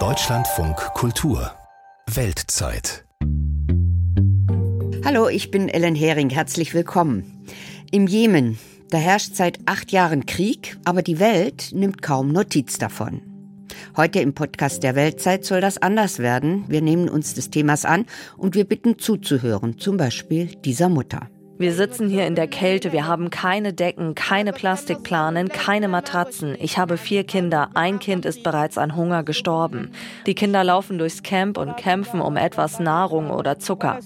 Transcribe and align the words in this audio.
Deutschlandfunk 0.00 0.74
Kultur 0.94 1.52
Weltzeit 2.12 3.04
Hallo, 5.04 5.28
ich 5.28 5.52
bin 5.52 5.68
Ellen 5.68 5.94
Hering. 5.94 6.28
Herzlich 6.28 6.74
willkommen. 6.74 7.46
Im 7.92 8.08
Jemen, 8.08 8.58
da 8.90 8.98
herrscht 8.98 9.36
seit 9.36 9.60
acht 9.66 9.92
Jahren 9.92 10.26
Krieg, 10.26 10.76
aber 10.84 11.02
die 11.02 11.20
Welt 11.20 11.68
nimmt 11.72 12.02
kaum 12.02 12.32
Notiz 12.32 12.78
davon. 12.78 13.22
Heute 13.96 14.18
im 14.18 14.34
Podcast 14.34 14.82
der 14.82 14.96
Weltzeit 14.96 15.44
soll 15.44 15.60
das 15.60 15.78
anders 15.78 16.18
werden. 16.18 16.64
Wir 16.66 16.82
nehmen 16.82 17.08
uns 17.08 17.34
des 17.34 17.50
Themas 17.50 17.84
an 17.84 18.06
und 18.36 18.56
wir 18.56 18.64
bitten 18.64 18.98
zuzuhören, 18.98 19.78
zum 19.78 19.98
Beispiel 19.98 20.46
dieser 20.46 20.88
Mutter. 20.88 21.28
Wir 21.56 21.72
sitzen 21.72 22.08
hier 22.08 22.26
in 22.26 22.34
der 22.34 22.48
Kälte, 22.48 22.92
wir 22.92 23.06
haben 23.06 23.30
keine 23.30 23.72
Decken, 23.72 24.16
keine 24.16 24.52
Plastikplanen, 24.52 25.48
keine 25.48 25.86
Matratzen. 25.86 26.56
Ich 26.58 26.78
habe 26.78 26.96
vier 26.96 27.22
Kinder, 27.22 27.70
ein 27.74 28.00
Kind 28.00 28.26
ist 28.26 28.42
bereits 28.42 28.76
an 28.76 28.96
Hunger 28.96 29.22
gestorben. 29.22 29.90
Die 30.26 30.34
Kinder 30.34 30.64
laufen 30.64 30.98
durchs 30.98 31.22
Camp 31.22 31.56
und 31.56 31.76
kämpfen 31.76 32.20
um 32.20 32.36
etwas 32.36 32.80
Nahrung 32.80 33.30
oder 33.30 33.60
Zucker. 33.60 34.00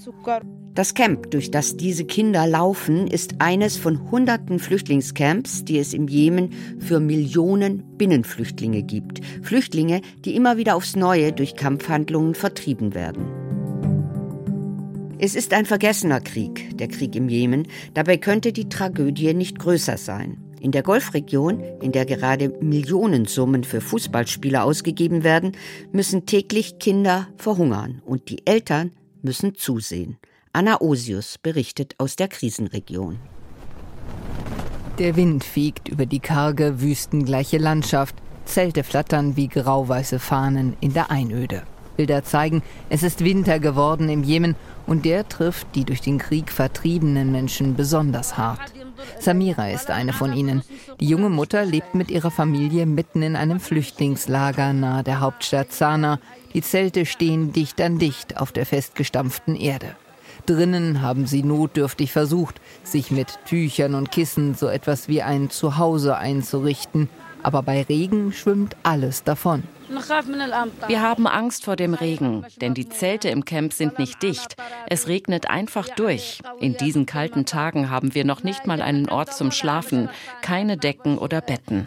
Das 0.74 0.93
Camp, 0.93 1.30
durch 1.30 1.51
das 1.51 1.79
diese 1.79 2.05
Kinder 2.05 2.47
laufen, 2.47 3.07
ist 3.07 3.37
eines 3.41 3.79
von 3.79 4.10
hunderten 4.10 4.59
Flüchtlingscamps, 4.59 5.65
die 5.65 5.79
es 5.79 5.95
im 5.95 6.07
Jemen 6.07 6.52
für 6.79 7.01
Millionen 7.01 7.96
Binnenflüchtlinge 7.96 8.83
gibt. 8.83 9.24
Flüchtlinge, 9.43 10.02
die 10.24 10.37
immer 10.37 10.59
wieder 10.59 10.77
aufs 10.77 10.96
Neue 10.96 11.33
durch 11.33 11.57
Kampfhandlungen 11.57 12.35
vertrieben 12.35 12.95
werden. 12.95 13.58
Es 15.21 15.35
ist 15.35 15.53
ein 15.53 15.67
vergessener 15.67 16.21
Krieg, 16.21 16.79
der 16.79 16.87
Krieg 16.87 17.17
im 17.17 17.29
Jemen. 17.29 17.67
Dabei 17.93 18.19
könnte 18.19 18.53
die 18.53 18.69
Tragödie 18.69 19.35
nicht 19.35 19.59
größer 19.59 19.97
sein. 19.97 20.39
In 20.61 20.71
der 20.71 20.85
Golfregion, 20.85 21.61
in 21.83 21.91
der 21.91 22.07
gerade 22.07 22.51
Millionensummen 22.61 23.65
für 23.65 23.81
Fußballspieler 23.81 24.63
ausgegeben 24.63 25.25
werden, 25.25 25.53
müssen 25.91 26.25
täglich 26.25 26.79
Kinder 26.79 27.27
verhungern 27.37 28.01
und 28.07 28.29
die 28.29 28.47
Eltern 28.47 28.93
müssen 29.23 29.57
zusehen. 29.57 30.19
Anna 30.52 30.80
Osius 30.80 31.37
berichtet 31.38 31.97
aus 31.99 32.15
der 32.15 32.29
Krisenregion. 32.29 33.19
Der 35.01 35.16
Wind 35.16 35.43
fegt 35.43 35.88
über 35.88 36.07
die 36.07 36.21
karge, 36.21 36.80
wüstengleiche 36.80 37.59
Landschaft. 37.59 38.15
Zelte 38.45 38.85
flattern 38.85 39.37
wie 39.37 39.49
grauweiße 39.49 40.21
Fahnen 40.21 40.77
in 40.80 40.93
der 40.93 41.10
Einöde. 41.10 41.65
Bilder 41.99 42.23
zeigen, 42.23 42.63
es 42.88 43.03
ist 43.03 43.25
Winter 43.25 43.59
geworden 43.59 44.09
im 44.09 44.23
Jemen 44.23 44.55
und 44.89 45.05
der 45.05 45.29
trifft 45.29 45.69
die 45.75 45.85
durch 45.85 46.01
den 46.01 46.19
Krieg 46.19 46.51
vertriebenen 46.51 47.31
Menschen 47.31 47.77
besonders 47.77 48.37
hart. 48.37 48.73
Samira 49.21 49.69
ist 49.69 49.91
eine 49.91 50.13
von 50.13 50.33
ihnen. 50.33 50.63
Die 50.99 51.07
junge 51.07 51.29
Mutter 51.29 51.65
lebt 51.65 51.95
mit 51.95 52.11
ihrer 52.11 52.31
Familie 52.31 52.87
mitten 52.87 53.23
in 53.23 53.37
einem 53.37 53.61
Flüchtlingslager 53.61 54.73
nahe 54.73 55.05
der 55.05 55.21
Hauptstadt 55.21 55.73
Sanaa. 55.73 56.19
Die 56.55 56.63
Zelte 56.63 57.07
stehen 57.07 57.53
dicht 57.53 57.81
an 57.81 57.99
dicht 57.99 58.39
auf 58.39 58.51
der 58.51 58.66
festgestampften 58.66 59.55
Erde. 59.55 59.95
Drinnen 60.47 61.03
haben 61.03 61.27
sie 61.27 61.43
notdürftig 61.43 62.11
versucht, 62.11 62.61
sich 62.83 63.11
mit 63.11 63.39
Tüchern 63.45 63.95
und 63.95 64.11
Kissen 64.11 64.55
so 64.55 64.66
etwas 64.69 65.06
wie 65.06 65.22
ein 65.22 65.50
Zuhause 65.50 66.16
einzurichten. 66.16 67.11
Aber 67.43 67.62
bei 67.62 67.83
Regen 67.83 68.33
schwimmt 68.33 68.75
alles 68.83 69.22
davon. 69.22 69.62
Wir 70.87 71.03
haben 71.03 71.27
Angst 71.27 71.65
vor 71.65 71.77
dem 71.77 71.94
Regen, 71.94 72.44
denn 72.61 72.75
die 72.75 72.89
Zelte 72.89 73.28
im 73.28 73.44
Camp 73.44 73.72
sind 73.72 73.99
nicht 73.99 74.22
dicht. 74.22 74.56
Es 74.87 75.09
regnet 75.09 75.49
einfach 75.50 75.89
durch. 75.89 76.41
In 76.61 76.77
diesen 76.77 77.06
kalten 77.06 77.47
Tagen 77.47 77.91
haben 77.91 78.15
wir 78.15 78.25
noch 78.25 78.43
nicht 78.43 78.66
mal 78.66 78.83
einen 78.83 79.09
Ort 79.09 79.33
zum 79.34 79.50
Schlafen, 79.50 80.09
keine 80.43 80.77
Decken 80.77 81.19
oder 81.19 81.41
Betten. 81.41 81.87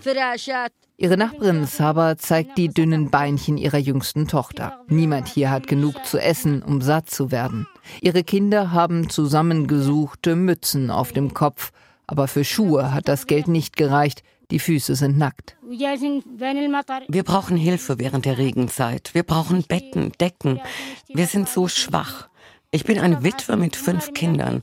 Ihre 0.98 1.18
Nachbarin 1.18 1.66
Saba 1.66 2.16
zeigt 2.16 2.60
die 2.60 2.68
dünnen 2.70 3.10
Beinchen 3.10 3.58
ihrer 3.58 3.80
jüngsten 3.80 4.28
Tochter. 4.28 4.84
Niemand 4.88 5.28
hier 5.28 5.50
hat 5.50 5.66
genug 5.66 6.06
zu 6.06 6.20
essen, 6.20 6.62
um 6.62 6.80
satt 6.80 7.10
zu 7.10 7.32
werden. 7.32 7.68
Ihre 8.02 8.24
Kinder 8.24 8.72
haben 8.72 9.10
zusammengesuchte 9.10 10.36
Mützen 10.36 10.92
auf 10.92 11.12
dem 11.12 11.34
Kopf, 11.34 11.72
aber 12.06 12.28
für 12.28 12.44
Schuhe 12.44 12.94
hat 12.94 13.08
das 13.08 13.26
Geld 13.26 13.48
nicht 13.48 13.78
gereicht. 13.78 14.22
Die 14.52 14.60
Füße 14.60 14.96
sind 14.96 15.18
nackt. 15.18 15.56
Wir 15.62 17.24
brauchen 17.24 17.58
Hilfe 17.58 18.00
während 18.00 18.26
der 18.26 18.38
Regenzeit. 18.38 19.12
Wir 19.14 19.24
brauchen 19.24 19.64
Betten, 19.64 20.12
Decken. 20.20 20.60
Wir 21.08 21.26
sind 21.26 21.50
so 21.50 21.68
schwach. 21.68 22.28
Ich 22.70 22.84
bin 22.84 23.00
eine 23.00 23.24
Witwe 23.24 23.58
mit 23.58 23.76
fünf 23.76 24.14
Kindern. 24.14 24.62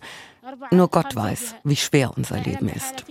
Nur 0.70 0.88
Gott 0.88 1.16
weiß, 1.16 1.56
wie 1.64 1.76
schwer 1.76 2.12
unser 2.16 2.38
Leben 2.40 2.68
ist. 2.68 3.04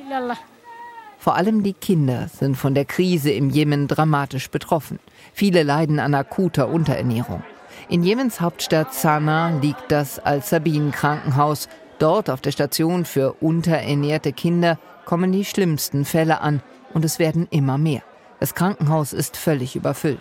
Vor 1.19 1.35
allem 1.35 1.63
die 1.63 1.73
Kinder 1.73 2.29
sind 2.29 2.55
von 2.55 2.73
der 2.75 2.85
Krise 2.85 3.31
im 3.31 3.49
Jemen 3.49 3.87
dramatisch 3.87 4.49
betroffen. 4.49 4.99
Viele 5.33 5.63
leiden 5.63 5.99
an 5.99 6.13
akuter 6.13 6.69
Unterernährung. 6.69 7.43
In 7.89 8.03
Jemens 8.03 8.39
Hauptstadt 8.39 8.93
Sanaa 8.93 9.59
liegt 9.59 9.91
das 9.91 10.19
Al-Sabin-Krankenhaus. 10.19 11.69
Dort 11.99 12.29
auf 12.29 12.41
der 12.41 12.51
Station 12.51 13.05
für 13.05 13.33
unterernährte 13.33 14.31
Kinder 14.31 14.77
kommen 15.07 15.31
die 15.31 15.45
schlimmsten 15.45 16.03
Fälle 16.03 16.41
an 16.41 16.61
und 16.93 17.05
es 17.05 17.17
werden 17.17 17.47
immer 17.49 17.77
mehr. 17.77 18.03
Das 18.41 18.53
Krankenhaus 18.53 19.13
ist 19.13 19.37
völlig 19.37 19.77
überfüllt. 19.77 20.19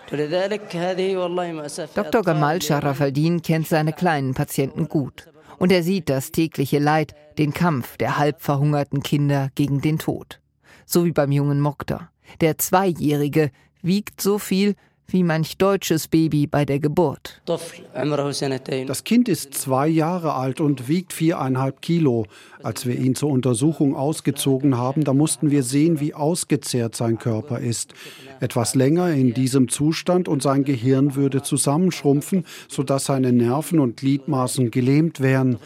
Dr. 1.95 2.23
Gamal 2.23 2.63
Sharafaldin 2.63 3.43
kennt 3.43 3.67
seine 3.67 3.93
kleinen 3.93 4.35
Patienten 4.35 4.89
gut. 4.89 5.29
Und 5.59 5.73
er 5.73 5.83
sieht 5.83 6.09
das 6.09 6.31
tägliche 6.31 6.79
Leid, 6.79 7.17
den 7.37 7.53
Kampf 7.53 7.97
der 7.97 8.17
halb 8.17 8.41
verhungerten 8.41 9.03
Kinder 9.03 9.51
gegen 9.57 9.81
den 9.81 9.99
Tod. 9.99 10.41
So 10.87 11.05
wie 11.05 11.13
beim 11.13 11.33
jungen 11.33 11.61
Mokta. 11.61 12.13
Der 12.41 12.57
Zweijährige 12.57 13.51
wiegt 13.83 14.21
so 14.21 14.39
viel 14.39 14.77
wie 15.09 15.23
manch 15.23 15.57
deutsches 15.59 16.09
Baby 16.09 16.47
bei 16.47 16.65
der 16.65 16.79
Geburt. 16.81 17.41
Das 17.47 19.05
Kind 19.05 19.29
ist 19.29 19.55
zwei 19.55 19.89
Jahre 19.89 20.35
alt 20.35 20.61
und 20.61 20.89
wiegt 20.89 21.13
viereinhalb 21.13 21.81
Kilo. 21.81 22.27
Als 22.63 22.87
wir 22.87 22.99
ihn 22.99 23.15
zur 23.15 23.31
Untersuchung 23.31 23.95
ausgezogen 23.95 24.77
haben, 24.77 25.05
da 25.05 25.13
mussten 25.13 25.51
wir 25.51 25.63
sehen, 25.63 26.01
wie 26.01 26.15
ausgezehrt 26.15 26.97
sein 26.97 27.19
Körper 27.19 27.61
ist. 27.61 27.95
Etwas 28.41 28.75
länger 28.75 29.11
in 29.13 29.35
diesem 29.35 29.69
Zustand 29.69 30.29
und 30.29 30.43
sein 30.43 30.65
Gehirn 30.65 31.15
würde 31.15 31.43
zusammenschrumpfen, 31.43 32.45
sodass 32.69 33.05
seine 33.07 33.33
Nerven 33.33 33.79
und 33.79 33.99
Gliedmaßen 33.99 34.71
gelähmt 34.71 35.21
wären. 35.21 35.59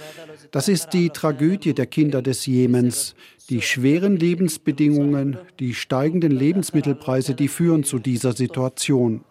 Das 0.50 0.69
ist 0.69 0.91
die 0.91 1.11
Tragödie 1.11 1.75
der 1.75 1.87
Kinder 1.87 2.23
des 2.23 2.45
Jemens. 2.47 3.15
Die 3.50 3.62
schweren 3.62 4.16
Lebensbedingungen, 4.16 5.37
die 5.59 5.75
steigenden 5.75 6.31
Lebensmittelpreise, 6.31 7.34
die 7.34 7.49
führen 7.49 7.83
zu 7.83 7.99
dieser 7.99 8.33
Situation. 8.33 9.25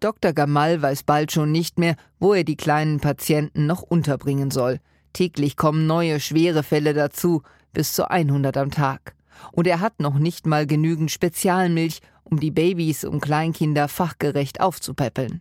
Dr. 0.00 0.32
Gamal 0.34 0.82
weiß 0.82 1.04
bald 1.04 1.32
schon 1.32 1.50
nicht 1.50 1.78
mehr, 1.78 1.96
wo 2.20 2.34
er 2.34 2.44
die 2.44 2.58
kleinen 2.58 3.00
Patienten 3.00 3.64
noch 3.64 3.80
unterbringen 3.80 4.50
soll. 4.50 4.80
Täglich 5.14 5.56
kommen 5.56 5.86
neue 5.86 6.20
schwere 6.20 6.62
Fälle 6.62 6.92
dazu, 6.92 7.42
bis 7.72 7.94
zu 7.94 8.10
100 8.10 8.54
am 8.58 8.70
Tag. 8.70 9.14
Und 9.52 9.66
er 9.66 9.80
hat 9.80 9.98
noch 9.98 10.18
nicht 10.18 10.46
mal 10.46 10.66
genügend 10.66 11.10
Spezialmilch, 11.10 12.00
um 12.30 12.40
die 12.40 12.50
Babys 12.50 13.04
und 13.04 13.20
Kleinkinder 13.20 13.88
fachgerecht 13.88 14.60
aufzupäppeln. 14.60 15.40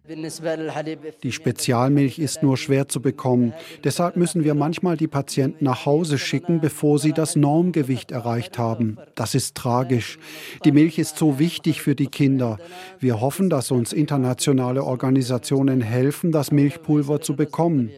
Die 1.23 1.31
Spezialmilch 1.31 2.19
ist 2.19 2.43
nur 2.43 2.57
schwer 2.57 2.87
zu 2.87 3.01
bekommen. 3.01 3.53
Deshalb 3.83 4.15
müssen 4.15 4.43
wir 4.43 4.53
manchmal 4.53 4.97
die 4.97 5.07
Patienten 5.07 5.65
nach 5.65 5.85
Hause 5.85 6.17
schicken, 6.17 6.61
bevor 6.61 6.99
sie 6.99 7.13
das 7.13 7.35
Normgewicht 7.35 8.11
erreicht 8.11 8.57
haben. 8.57 8.97
Das 9.15 9.35
ist 9.35 9.55
tragisch. 9.55 10.19
Die 10.63 10.71
Milch 10.71 10.99
ist 10.99 11.17
so 11.17 11.39
wichtig 11.39 11.81
für 11.81 11.95
die 11.95 12.07
Kinder. 12.07 12.57
Wir 12.99 13.19
hoffen, 13.21 13.49
dass 13.49 13.71
uns 13.71 13.93
internationale 13.93 14.83
Organisationen 14.83 15.81
helfen, 15.81 16.31
das 16.31 16.51
Milchpulver 16.51 17.21
zu 17.21 17.35
bekommen. 17.35 17.91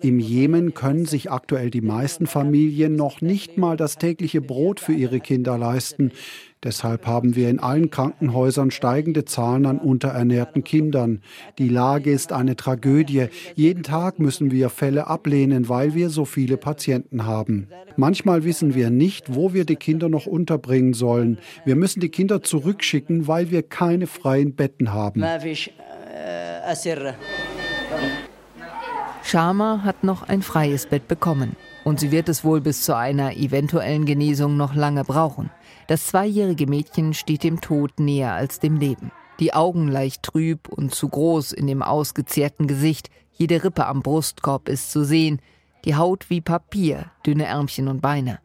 Im 0.00 0.18
Jemen 0.18 0.74
können 0.74 1.06
sich 1.06 1.30
aktuell 1.30 1.70
die 1.70 1.80
meisten 1.80 2.26
Familien 2.26 2.96
noch 2.96 3.20
nicht 3.20 3.58
mal 3.58 3.76
das 3.76 3.96
tägliche 3.98 4.40
Brot 4.40 4.80
für 4.80 4.92
ihre 4.92 5.20
Kinder 5.20 5.58
leisten. 5.58 6.12
Deshalb 6.64 7.06
haben 7.06 7.36
wir 7.36 7.50
in 7.50 7.60
allen 7.60 7.90
Krankenhäusern 7.90 8.70
steigende 8.70 9.26
Zahlen 9.26 9.66
an 9.66 9.78
unterernährten 9.78 10.64
Kindern. 10.64 11.20
Die 11.58 11.68
Lage 11.68 12.10
ist 12.10 12.32
eine 12.32 12.56
Tragödie. 12.56 13.26
Jeden 13.54 13.82
Tag 13.82 14.18
müssen 14.18 14.50
wir 14.50 14.70
Fälle 14.70 15.06
ablehnen, 15.06 15.68
weil 15.68 15.94
wir 15.94 16.08
so 16.08 16.24
viele 16.24 16.56
Patienten 16.56 17.26
haben. 17.26 17.68
Manchmal 17.96 18.44
wissen 18.44 18.74
wir 18.74 18.88
nicht, 18.88 19.34
wo 19.34 19.52
wir 19.52 19.66
die 19.66 19.76
Kinder 19.76 20.08
noch 20.08 20.26
unterbringen 20.26 20.94
sollen. 20.94 21.38
Wir 21.66 21.76
müssen 21.76 22.00
die 22.00 22.08
Kinder 22.08 22.42
zurückschicken, 22.42 23.28
weil 23.28 23.50
wir 23.50 23.62
keine 23.62 24.06
freien 24.06 24.54
Betten 24.54 24.92
haben. 24.92 25.22
Sharma 29.22 29.82
hat 29.84 30.04
noch 30.04 30.28
ein 30.28 30.42
freies 30.42 30.86
Bett 30.86 31.08
bekommen. 31.08 31.56
Und 31.84 32.00
sie 32.00 32.10
wird 32.10 32.30
es 32.30 32.44
wohl 32.44 32.62
bis 32.62 32.82
zu 32.82 32.96
einer 32.96 33.36
eventuellen 33.36 34.06
Genesung 34.06 34.56
noch 34.56 34.74
lange 34.74 35.04
brauchen. 35.04 35.50
Das 35.86 36.06
zweijährige 36.06 36.66
Mädchen 36.66 37.12
steht 37.12 37.42
dem 37.42 37.60
Tod 37.60 38.00
näher 38.00 38.32
als 38.32 38.58
dem 38.58 38.76
Leben. 38.76 39.12
Die 39.40 39.52
Augen 39.52 39.88
leicht 39.88 40.22
trüb 40.22 40.68
und 40.68 40.94
zu 40.94 41.08
groß 41.08 41.52
in 41.52 41.66
dem 41.66 41.82
ausgezehrten 41.82 42.66
Gesicht, 42.66 43.10
jede 43.32 43.64
Rippe 43.64 43.86
am 43.86 44.00
Brustkorb 44.02 44.68
ist 44.68 44.92
zu 44.92 45.04
sehen, 45.04 45.40
die 45.84 45.96
Haut 45.96 46.30
wie 46.30 46.40
Papier, 46.40 47.10
dünne 47.26 47.46
Ärmchen 47.46 47.88
und 47.88 48.00
Beine. 48.00 48.38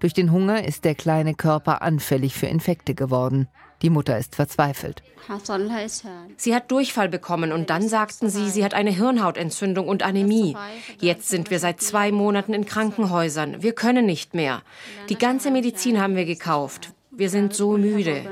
Durch 0.00 0.12
den 0.12 0.32
Hunger 0.32 0.64
ist 0.64 0.84
der 0.84 0.94
kleine 0.94 1.34
Körper 1.34 1.80
anfällig 1.82 2.34
für 2.34 2.46
Infekte 2.46 2.94
geworden. 2.94 3.48
Die 3.82 3.90
Mutter 3.90 4.16
ist 4.16 4.36
verzweifelt. 4.36 5.02
Sie 6.36 6.54
hat 6.54 6.70
Durchfall 6.70 7.08
bekommen 7.08 7.52
und 7.52 7.70
dann 7.70 7.88
sagten 7.88 8.30
sie, 8.30 8.48
sie 8.50 8.64
hat 8.64 8.74
eine 8.74 8.90
Hirnhautentzündung 8.90 9.88
und 9.88 10.02
Anämie. 10.02 10.56
Jetzt 11.00 11.28
sind 11.28 11.50
wir 11.50 11.58
seit 11.58 11.80
zwei 11.80 12.10
Monaten 12.12 12.54
in 12.54 12.64
Krankenhäusern. 12.64 13.62
Wir 13.62 13.72
können 13.72 14.06
nicht 14.06 14.34
mehr. 14.34 14.62
Die 15.08 15.18
ganze 15.18 15.50
Medizin 15.50 16.00
haben 16.00 16.16
wir 16.16 16.24
gekauft. 16.24 16.92
Wir 17.10 17.28
sind 17.28 17.54
so 17.54 17.76
müde. 17.76 18.24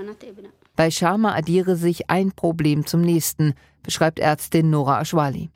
Bei 0.80 0.90
Sharma 0.90 1.34
addiere 1.34 1.76
sich 1.76 2.08
ein 2.08 2.32
Problem 2.32 2.86
zum 2.86 3.02
nächsten, 3.02 3.52
beschreibt 3.82 4.18
Ärztin 4.18 4.70
Nora 4.70 5.02
Ashwali. 5.02 5.50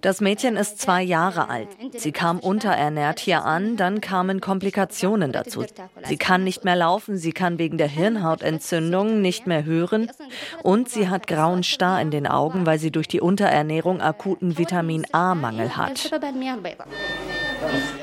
Das 0.00 0.22
Mädchen 0.22 0.56
ist 0.56 0.80
zwei 0.80 1.02
Jahre 1.02 1.50
alt. 1.50 1.68
Sie 1.94 2.10
kam 2.10 2.38
unterernährt 2.38 3.20
hier 3.20 3.44
an, 3.44 3.76
dann 3.76 4.00
kamen 4.00 4.40
Komplikationen 4.40 5.32
dazu. 5.32 5.62
Sie 6.04 6.16
kann 6.16 6.42
nicht 6.42 6.64
mehr 6.64 6.76
laufen, 6.76 7.18
sie 7.18 7.32
kann 7.32 7.58
wegen 7.58 7.76
der 7.76 7.88
Hirnhautentzündung 7.88 9.20
nicht 9.20 9.46
mehr 9.46 9.66
hören 9.66 10.10
und 10.62 10.88
sie 10.88 11.10
hat 11.10 11.26
grauen 11.26 11.62
Star 11.62 12.00
in 12.00 12.10
den 12.10 12.26
Augen, 12.26 12.64
weil 12.64 12.78
sie 12.78 12.90
durch 12.90 13.08
die 13.08 13.20
Unterernährung 13.20 14.00
akuten 14.00 14.56
Vitamin 14.56 15.04
A-Mangel 15.12 15.76
hat. 15.76 16.10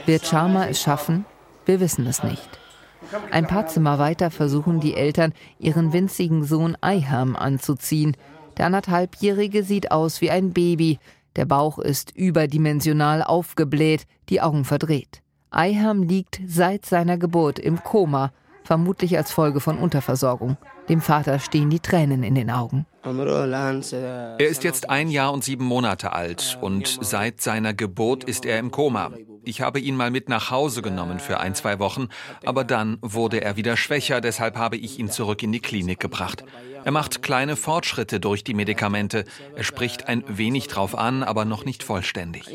Wird 0.05 0.27
Sharma 0.27 0.67
es 0.67 0.79
schaffen? 0.79 1.25
Wir 1.65 1.79
wissen 1.79 2.05
es 2.05 2.21
nicht. 2.21 2.59
Ein 3.31 3.47
paar 3.47 3.67
Zimmer 3.67 3.99
weiter 3.99 4.31
versuchen 4.31 4.79
die 4.79 4.95
Eltern, 4.95 5.33
ihren 5.59 5.93
winzigen 5.93 6.43
Sohn 6.43 6.77
Eiham 6.81 7.35
anzuziehen. 7.35 8.15
Der 8.57 8.67
anderthalbjährige 8.67 9.63
sieht 9.63 9.91
aus 9.91 10.21
wie 10.21 10.31
ein 10.31 10.53
Baby. 10.53 10.99
Der 11.35 11.45
Bauch 11.45 11.79
ist 11.79 12.15
überdimensional 12.15 13.21
aufgebläht, 13.23 14.05
die 14.29 14.41
Augen 14.41 14.63
verdreht. 14.65 15.21
Eiham 15.51 16.03
liegt 16.03 16.41
seit 16.45 16.85
seiner 16.85 17.17
Geburt 17.17 17.59
im 17.59 17.83
Koma, 17.83 18.31
vermutlich 18.63 19.17
als 19.17 19.31
Folge 19.31 19.59
von 19.59 19.77
Unterversorgung. 19.77 20.57
Dem 20.89 21.01
Vater 21.01 21.39
stehen 21.39 21.69
die 21.69 21.79
Tränen 21.79 22.23
in 22.23 22.35
den 22.35 22.49
Augen. 22.49 22.85
Er 23.03 24.37
ist 24.39 24.63
jetzt 24.63 24.89
ein 24.89 25.09
Jahr 25.09 25.31
und 25.31 25.43
sieben 25.43 25.65
Monate 25.65 26.13
alt 26.13 26.57
und 26.61 26.99
seit 27.01 27.41
seiner 27.41 27.73
Geburt 27.73 28.23
ist 28.23 28.45
er 28.45 28.59
im 28.59 28.71
Koma. 28.71 29.11
Ich 29.47 29.61
habe 29.61 29.79
ihn 29.79 29.95
mal 29.95 30.11
mit 30.11 30.29
nach 30.29 30.51
Hause 30.51 30.81
genommen 30.81 31.19
für 31.19 31.39
ein, 31.39 31.55
zwei 31.55 31.79
Wochen, 31.79 32.09
aber 32.43 32.63
dann 32.63 32.97
wurde 33.01 33.41
er 33.41 33.55
wieder 33.55 33.77
schwächer, 33.77 34.21
deshalb 34.21 34.57
habe 34.57 34.77
ich 34.77 34.99
ihn 34.99 35.09
zurück 35.09 35.43
in 35.43 35.51
die 35.51 35.59
Klinik 35.59 35.99
gebracht. 35.99 36.43
Er 36.83 36.91
macht 36.91 37.21
kleine 37.21 37.55
Fortschritte 37.55 38.19
durch 38.19 38.43
die 38.43 38.53
Medikamente. 38.53 39.25
Er 39.55 39.63
spricht 39.63 40.07
ein 40.07 40.23
wenig 40.27 40.67
drauf 40.67 40.97
an, 40.97 41.23
aber 41.23 41.45
noch 41.45 41.65
nicht 41.65 41.83
vollständig. 41.83 42.49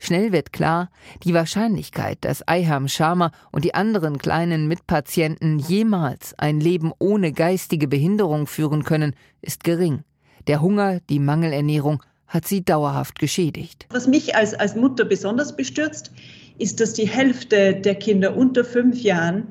Schnell 0.00 0.30
wird 0.30 0.52
klar, 0.52 0.90
die 1.24 1.34
Wahrscheinlichkeit, 1.34 2.18
dass 2.20 2.46
Eiham 2.46 2.86
Sharma 2.86 3.32
und 3.50 3.64
die 3.64 3.74
anderen 3.74 4.18
kleinen 4.18 4.68
Mitpatienten 4.68 5.58
jemals 5.58 6.38
ein 6.38 6.60
Leben 6.60 6.92
ohne 7.00 7.32
geistige 7.32 7.88
Behinderung 7.88 8.46
führen 8.46 8.84
können, 8.84 9.16
ist 9.40 9.64
gering. 9.64 10.04
Der 10.46 10.62
Hunger, 10.62 11.00
die 11.00 11.18
Mangelernährung 11.18 12.02
hat 12.28 12.46
sie 12.46 12.64
dauerhaft 12.64 13.18
geschädigt. 13.18 13.86
Was 13.90 14.06
mich 14.06 14.36
als, 14.36 14.54
als 14.54 14.76
Mutter 14.76 15.04
besonders 15.04 15.56
bestürzt, 15.56 16.12
ist, 16.58 16.80
dass 16.80 16.92
die 16.92 17.08
Hälfte 17.08 17.74
der 17.74 17.94
Kinder 17.94 18.36
unter 18.36 18.64
fünf 18.64 19.00
Jahren 19.00 19.48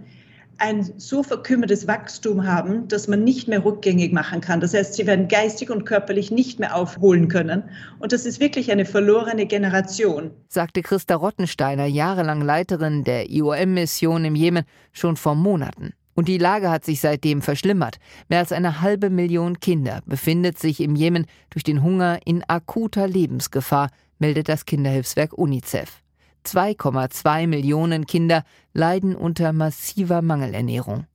ein 0.60 0.92
so 0.98 1.24
verkümmertes 1.24 1.88
Wachstum 1.88 2.46
haben, 2.46 2.88
dass 2.88 3.08
man 3.08 3.24
nicht 3.24 3.48
mehr 3.48 3.64
rückgängig 3.64 4.12
machen 4.12 4.42
kann. 4.42 4.60
Das 4.60 4.74
heißt, 4.74 4.96
sie 4.96 5.06
werden 5.06 5.28
geistig 5.28 5.70
und 5.70 5.86
körperlich 5.86 6.32
nicht 6.32 6.60
mehr 6.60 6.76
aufholen 6.76 7.28
können. 7.28 7.64
Und 8.00 8.12
das 8.12 8.26
ist 8.26 8.40
wirklich 8.40 8.72
eine 8.72 8.86
verlorene 8.86 9.46
Generation. 9.46 10.32
Sagte 10.50 10.82
Christa 10.82 11.16
Rottensteiner, 11.16 11.86
jahrelang 11.86 12.42
Leiterin 12.42 13.04
der 13.04 13.30
IOM-Mission 13.30 14.26
im 14.26 14.36
Jemen, 14.36 14.64
schon 14.94 15.16
vor 15.16 15.36
Monaten. 15.36 15.94
Und 16.18 16.28
die 16.28 16.40
Lage 16.40 16.72
hat 16.72 16.84
sich 16.84 17.00
seitdem 17.00 17.44
verschlimmert. 17.44 18.00
Mehr 18.28 18.40
als 18.40 18.52
eine 18.52 18.82
halbe 18.82 19.12
Million 19.12 19.60
Kinder 19.60 20.02
befindet 20.08 20.58
sich 20.58 20.82
im 20.82 20.96
Jemen 20.96 21.28
durch 21.52 21.64
den 21.64 21.84
Hunger 21.84 22.18
in 22.26 22.44
akuter 22.48 23.08
Lebensgefahr, 23.08 23.92
meldet 24.18 24.50
das 24.50 24.66
Kinderhilfswerk 24.66 25.38
UNICEF. 25.38 26.02
2,2 26.44 27.46
Millionen 27.46 28.08
Kinder 28.08 28.44
leiden 28.74 29.16
unter 29.16 29.54
massiver 29.54 30.24
Mangelernährung. 30.24 31.06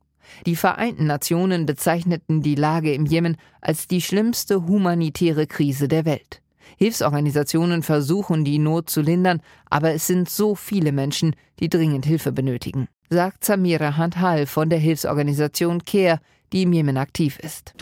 Die 0.45 0.55
Vereinten 0.55 1.05
Nationen 1.05 1.65
bezeichneten 1.65 2.41
die 2.41 2.55
Lage 2.55 2.93
im 2.93 3.05
Jemen 3.05 3.35
als 3.59 3.89
die 3.89 4.01
schlimmste 4.01 4.67
humanitäre 4.67 5.47
Krise 5.47 5.89
der 5.89 6.05
Welt. 6.05 6.41
Hilfsorganisationen 6.77 7.83
versuchen, 7.83 8.45
die 8.45 8.57
Not 8.57 8.89
zu 8.89 9.01
lindern, 9.01 9.41
aber 9.69 9.91
es 9.91 10.07
sind 10.07 10.29
so 10.29 10.55
viele 10.55 10.93
Menschen, 10.93 11.35
die 11.59 11.67
dringend 11.67 12.05
Hilfe 12.05 12.31
benötigen, 12.31 12.87
sagt 13.09 13.43
Samira 13.43 13.97
Handhal 13.97 14.45
von 14.45 14.69
der 14.69 14.79
Hilfsorganisation 14.79 15.83
CARE, 15.85 16.19
die 16.53 16.63
im 16.63 16.71
Jemen 16.71 16.97
aktiv 16.97 17.39
ist. 17.39 17.73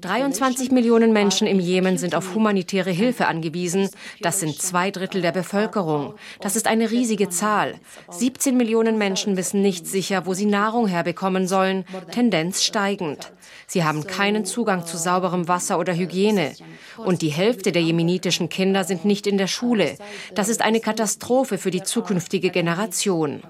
23 0.00 0.70
Millionen 0.70 1.12
Menschen 1.12 1.46
im 1.46 1.60
Jemen 1.60 1.98
sind 1.98 2.14
auf 2.14 2.34
humanitäre 2.34 2.90
Hilfe 2.90 3.26
angewiesen. 3.26 3.90
Das 4.20 4.40
sind 4.40 4.60
zwei 4.60 4.90
Drittel 4.90 5.20
der 5.20 5.32
Bevölkerung. 5.32 6.14
Das 6.40 6.56
ist 6.56 6.66
eine 6.66 6.90
riesige 6.90 7.28
Zahl. 7.28 7.74
17 8.10 8.56
Millionen 8.56 8.96
Menschen 8.96 9.36
wissen 9.36 9.60
nicht 9.60 9.86
sicher, 9.86 10.24
wo 10.24 10.34
sie 10.34 10.46
Nahrung 10.46 10.86
herbekommen 10.86 11.48
sollen, 11.48 11.84
Tendenz 12.12 12.62
steigend. 12.62 13.32
Sie 13.66 13.84
haben 13.84 14.06
keinen 14.06 14.44
Zugang 14.44 14.86
zu 14.86 14.96
sauberem 14.96 15.48
Wasser 15.48 15.78
oder 15.78 15.94
Hygiene. 15.94 16.52
Und 16.96 17.22
die 17.22 17.28
Hälfte 17.28 17.72
der 17.72 17.82
jemenitischen 17.82 18.48
Kinder 18.48 18.84
sind 18.84 19.04
nicht 19.04 19.26
in 19.26 19.38
der 19.38 19.46
Schule. 19.46 19.96
Das 20.34 20.48
ist 20.48 20.62
eine 20.62 20.80
Katastrophe 20.80 21.58
für 21.58 21.70
die 21.70 21.82
zukünftige 21.82 22.50
Generation. 22.50 23.42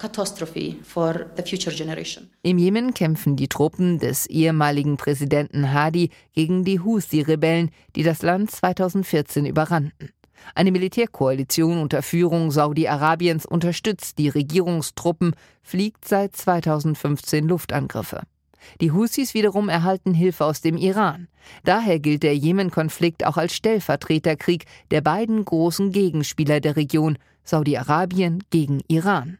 Im 2.43 2.59
Jemen 2.59 2.95
kämpfen 3.19 3.35
die 3.35 3.49
Truppen 3.49 3.99
des 3.99 4.26
ehemaligen 4.26 4.97
Präsidenten 4.97 5.73
Hadi 5.73 6.11
gegen 6.35 6.62
die 6.62 6.79
Husi-Rebellen, 6.79 7.73
die 7.97 8.05
das 8.05 8.23
Land 8.23 8.49
2014 8.53 9.44
überrannten. 9.44 10.11
Eine 10.55 10.70
Militärkoalition 10.70 11.79
unter 11.79 12.03
Führung 12.03 12.53
Saudi-Arabiens 12.53 13.44
unterstützt 13.44 14.19
die 14.19 14.29
Regierungstruppen, 14.29 15.35
fliegt 15.65 16.06
seit 16.06 16.37
2015 16.37 17.49
Luftangriffe. 17.49 18.23
Die 18.81 18.93
Husis 18.93 19.35
wiederum 19.35 19.69
erhalten 19.69 20.15
Hilfe 20.15 20.44
aus 20.44 20.61
dem 20.61 20.76
Iran. 20.76 21.26
Daher 21.65 21.99
gilt 21.99 22.23
der 22.23 22.37
Jemen-Konflikt 22.37 23.26
auch 23.26 23.37
als 23.37 23.53
Stellvertreterkrieg 23.53 24.67
der 24.93 25.00
beiden 25.00 25.44
großen 25.44 25.91
Gegenspieler 25.91 26.61
der 26.61 26.76
Region, 26.76 27.19
Saudi-Arabien 27.49 28.43
gegen 28.50 28.81
Iran. 28.89 29.39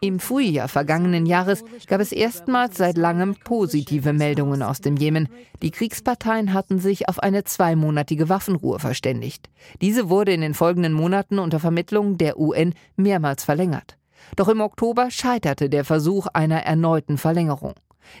Im 0.00 0.20
Frühjahr 0.20 0.68
vergangenen 0.68 1.26
Jahres 1.26 1.64
gab 1.88 2.00
es 2.00 2.12
erstmals 2.12 2.76
seit 2.76 2.96
langem 2.96 3.34
positive 3.34 4.12
Meldungen 4.12 4.62
aus 4.62 4.80
dem 4.80 4.96
Jemen. 4.96 5.28
Die 5.62 5.72
Kriegsparteien 5.72 6.52
hatten 6.52 6.78
sich 6.78 7.08
auf 7.08 7.18
eine 7.18 7.42
zweimonatige 7.42 8.28
Waffenruhe 8.28 8.78
verständigt. 8.78 9.50
Diese 9.80 10.08
wurde 10.08 10.32
in 10.32 10.40
den 10.40 10.54
folgenden 10.54 10.92
Monaten 10.92 11.40
unter 11.40 11.58
Vermittlung 11.58 12.16
der 12.16 12.38
UN 12.38 12.72
mehrmals 12.94 13.42
verlängert. 13.42 13.98
Doch 14.36 14.48
im 14.48 14.60
Oktober 14.60 15.10
scheiterte 15.10 15.68
der 15.68 15.84
Versuch 15.84 16.28
einer 16.32 16.62
erneuten 16.62 17.18
Verlängerung. 17.18 17.74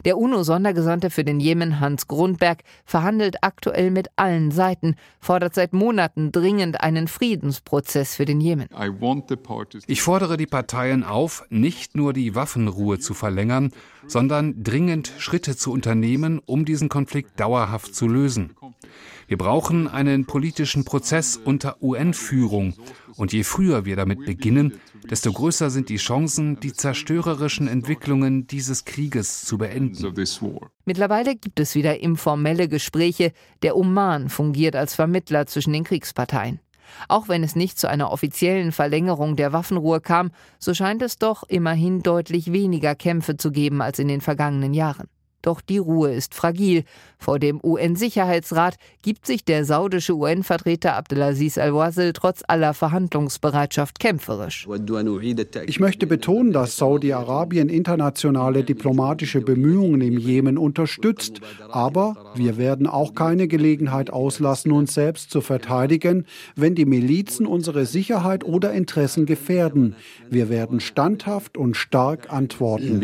Der 0.04 0.18
UNO-Sondergesandte 0.18 1.10
für 1.10 1.24
den 1.24 1.40
Jemen, 1.40 1.80
Hans 1.80 2.06
Grundberg, 2.06 2.62
verhandelt 2.84 3.36
aktuell 3.42 3.90
mit 3.90 4.08
allen 4.16 4.50
Seiten, 4.50 4.96
fordert 5.20 5.54
seit 5.54 5.72
Monaten 5.72 6.32
dringend 6.32 6.80
einen 6.80 7.08
Friedensprozess 7.08 8.14
für 8.14 8.24
den 8.24 8.40
Jemen. 8.40 8.68
Ich 9.86 10.02
fordere 10.02 10.36
die 10.36 10.46
Parteien 10.46 11.04
auf, 11.04 11.44
nicht 11.50 11.96
nur 11.96 12.12
die 12.12 12.34
Waffenruhe 12.34 12.98
zu 12.98 13.14
verlängern, 13.14 13.72
sondern 14.06 14.62
dringend 14.62 15.12
Schritte 15.18 15.56
zu 15.56 15.72
unternehmen, 15.72 16.40
um 16.44 16.64
diesen 16.64 16.88
Konflikt 16.88 17.38
dauerhaft 17.40 17.94
zu 17.94 18.06
lösen. 18.06 18.54
Wir 19.28 19.38
brauchen 19.38 19.88
einen 19.88 20.26
politischen 20.26 20.84
Prozess 20.84 21.36
unter 21.36 21.82
UN-Führung. 21.82 22.74
Und 23.16 23.32
je 23.32 23.42
früher 23.42 23.84
wir 23.84 23.96
damit 23.96 24.24
beginnen, 24.24 24.74
desto 25.10 25.32
größer 25.32 25.70
sind 25.70 25.88
die 25.88 25.96
Chancen, 25.96 26.60
die 26.60 26.72
zerstörerischen 26.72 27.66
Entwicklungen 27.66 28.46
dieses 28.46 28.84
Krieges 28.84 29.42
zu 29.42 29.58
beenden. 29.58 30.14
Mittlerweile 30.84 31.36
gibt 31.36 31.58
es 31.58 31.74
wieder 31.74 32.00
informelle 32.00 32.68
Gespräche. 32.68 33.32
Der 33.62 33.76
Oman 33.76 34.28
fungiert 34.28 34.76
als 34.76 34.94
Vermittler 34.94 35.46
zwischen 35.46 35.72
den 35.72 35.84
Kriegsparteien. 35.84 36.60
Auch 37.08 37.28
wenn 37.28 37.42
es 37.42 37.56
nicht 37.56 37.78
zu 37.78 37.88
einer 37.88 38.12
offiziellen 38.12 38.72
Verlängerung 38.72 39.36
der 39.36 39.52
Waffenruhe 39.52 40.00
kam, 40.00 40.30
so 40.58 40.74
scheint 40.74 41.02
es 41.02 41.18
doch 41.18 41.42
immerhin 41.48 42.02
deutlich 42.02 42.52
weniger 42.52 42.94
Kämpfe 42.94 43.36
zu 43.36 43.50
geben 43.50 43.82
als 43.82 43.98
in 43.98 44.08
den 44.08 44.20
vergangenen 44.20 44.74
Jahren. 44.74 45.08
Doch 45.42 45.60
die 45.60 45.78
Ruhe 45.78 46.12
ist 46.12 46.34
fragil. 46.34 46.84
Vor 47.18 47.38
dem 47.38 47.60
UN-Sicherheitsrat 47.62 48.76
gibt 49.02 49.26
sich 49.26 49.44
der 49.44 49.64
saudische 49.64 50.14
UN-Vertreter 50.14 50.94
Abdelaziz 50.94 51.56
al-Wazil 51.56 52.12
trotz 52.12 52.42
aller 52.46 52.74
Verhandlungsbereitschaft 52.74 53.98
kämpferisch. 53.98 54.66
Ich 55.66 55.80
möchte 55.80 56.06
betonen, 56.06 56.52
dass 56.52 56.76
Saudi-Arabien 56.76 57.68
internationale 57.68 58.64
diplomatische 58.64 59.40
Bemühungen 59.40 60.00
im 60.00 60.18
Jemen 60.18 60.58
unterstützt. 60.58 61.40
Aber 61.68 62.32
wir 62.34 62.56
werden 62.56 62.86
auch 62.86 63.14
keine 63.14 63.48
Gelegenheit 63.48 64.10
auslassen, 64.10 64.72
uns 64.72 64.94
selbst 64.94 65.30
zu 65.30 65.40
verteidigen, 65.40 66.26
wenn 66.54 66.74
die 66.74 66.86
Milizen 66.86 67.46
unsere 67.46 67.86
Sicherheit 67.86 68.44
oder 68.44 68.72
Interessen 68.72 69.26
gefährden. 69.26 69.94
Wir 70.28 70.48
werden 70.48 70.80
standhaft 70.80 71.56
und 71.56 71.76
stark 71.76 72.32
antworten. 72.32 73.00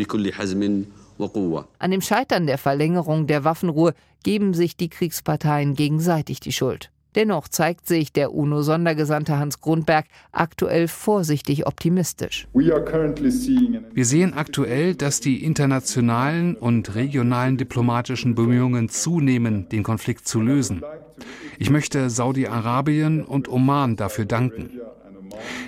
An 1.79 1.91
dem 1.91 2.01
Scheitern 2.01 2.47
der 2.47 2.57
Verlängerung 2.57 3.27
der 3.27 3.43
Waffenruhe 3.43 3.93
geben 4.23 4.53
sich 4.53 4.77
die 4.77 4.89
Kriegsparteien 4.89 5.75
gegenseitig 5.75 6.39
die 6.39 6.53
Schuld. 6.53 6.89
Dennoch 7.15 7.47
zeigt 7.47 7.87
sich 7.87 8.11
der 8.11 8.33
UNO-Sondergesandte 8.33 9.37
Hans 9.37 9.61
Grundberg 9.61 10.05
aktuell 10.31 10.87
vorsichtig 10.87 11.67
optimistisch. 11.67 12.47
Wir 12.53 14.05
sehen 14.05 14.33
aktuell, 14.33 14.95
dass 14.95 15.19
die 15.19 15.43
internationalen 15.43 16.55
und 16.55 16.95
regionalen 16.95 17.57
diplomatischen 17.57 18.33
Bemühungen 18.33 18.89
zunehmen, 18.89 19.69
den 19.69 19.83
Konflikt 19.83 20.27
zu 20.27 20.41
lösen. 20.41 20.81
Ich 21.59 21.69
möchte 21.69 22.09
Saudi-Arabien 22.09 23.23
und 23.23 23.47
Oman 23.47 23.95
dafür 23.95 24.25
danken. 24.25 24.71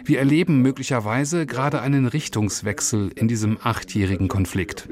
Wir 0.03 0.19
erleben 0.19 0.61
möglicherweise 0.61 1.45
gerade 1.45 1.81
einen 1.81 2.05
Richtungswechsel 2.05 3.11
in 3.15 3.27
diesem 3.27 3.57
achtjährigen 3.61 4.27
Konflikt. 4.27 4.87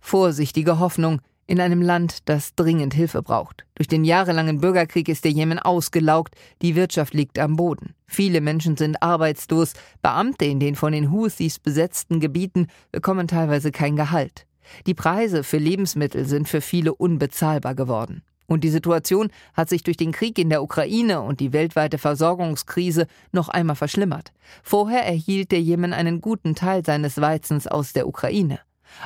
Vorsichtige 0.00 0.78
Hoffnung 0.78 1.20
in 1.46 1.60
einem 1.60 1.82
Land, 1.82 2.28
das 2.28 2.54
dringend 2.54 2.94
Hilfe 2.94 3.22
braucht. 3.22 3.66
Durch 3.74 3.88
den 3.88 4.04
jahrelangen 4.04 4.60
Bürgerkrieg 4.60 5.08
ist 5.08 5.24
der 5.24 5.32
Jemen 5.32 5.58
ausgelaugt, 5.58 6.34
die 6.62 6.74
Wirtschaft 6.74 7.14
liegt 7.14 7.38
am 7.38 7.56
Boden. 7.56 7.94
Viele 8.06 8.40
Menschen 8.40 8.76
sind 8.76 9.02
arbeitslos, 9.02 9.74
Beamte 10.00 10.44
in 10.46 10.60
den 10.60 10.74
von 10.74 10.92
den 10.92 11.10
Houthis 11.10 11.58
besetzten 11.58 12.20
Gebieten 12.20 12.68
bekommen 12.92 13.28
teilweise 13.28 13.72
kein 13.72 13.96
Gehalt. 13.96 14.46
Die 14.86 14.94
Preise 14.94 15.44
für 15.44 15.58
Lebensmittel 15.58 16.24
sind 16.24 16.48
für 16.48 16.60
viele 16.60 16.94
unbezahlbar 16.94 17.74
geworden. 17.74 18.22
Und 18.46 18.62
die 18.62 18.70
Situation 18.70 19.30
hat 19.54 19.68
sich 19.68 19.82
durch 19.82 19.96
den 19.96 20.12
Krieg 20.12 20.38
in 20.38 20.50
der 20.50 20.62
Ukraine 20.62 21.22
und 21.22 21.40
die 21.40 21.52
weltweite 21.52 21.98
Versorgungskrise 21.98 23.06
noch 23.32 23.48
einmal 23.48 23.76
verschlimmert. 23.76 24.32
Vorher 24.62 25.04
erhielt 25.06 25.50
der 25.50 25.60
Jemen 25.60 25.92
einen 25.92 26.20
guten 26.20 26.54
Teil 26.54 26.84
seines 26.84 27.20
Weizens 27.20 27.66
aus 27.66 27.92
der 27.92 28.06
Ukraine. 28.06 28.60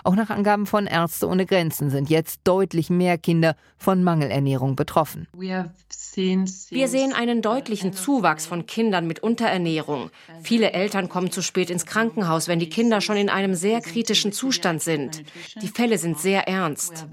Auch 0.04 0.14
nach 0.14 0.30
Angaben 0.30 0.66
von 0.66 0.86
Ärzte 0.86 1.28
ohne 1.28 1.46
Grenzen 1.46 1.90
sind 1.90 2.10
jetzt 2.10 2.40
deutlich 2.44 2.90
mehr 2.90 3.18
Kinder 3.18 3.56
von 3.76 4.02
Mangelernährung 4.02 4.76
betroffen. 4.76 5.28
Wir 5.32 6.88
sehen 6.88 7.12
einen 7.12 7.42
deutlichen 7.42 7.92
Zuwachs 7.92 8.46
von 8.46 8.66
Kindern 8.66 9.06
mit 9.06 9.20
Unterernährung. 9.20 10.10
Viele 10.42 10.72
Eltern 10.72 11.08
kommen 11.08 11.30
zu 11.30 11.42
spät 11.42 11.70
ins 11.70 11.86
Krankenhaus, 11.86 12.48
wenn 12.48 12.58
die 12.58 12.68
Kinder 12.68 13.00
schon 13.00 13.16
in 13.16 13.28
einem 13.28 13.54
sehr 13.54 13.80
kritischen 13.80 14.32
Zustand 14.32 14.82
sind. 14.82 15.22
Die 15.62 15.68
Fälle 15.68 15.98
sind 15.98 16.18
sehr 16.18 16.48
ernst. 16.48 17.06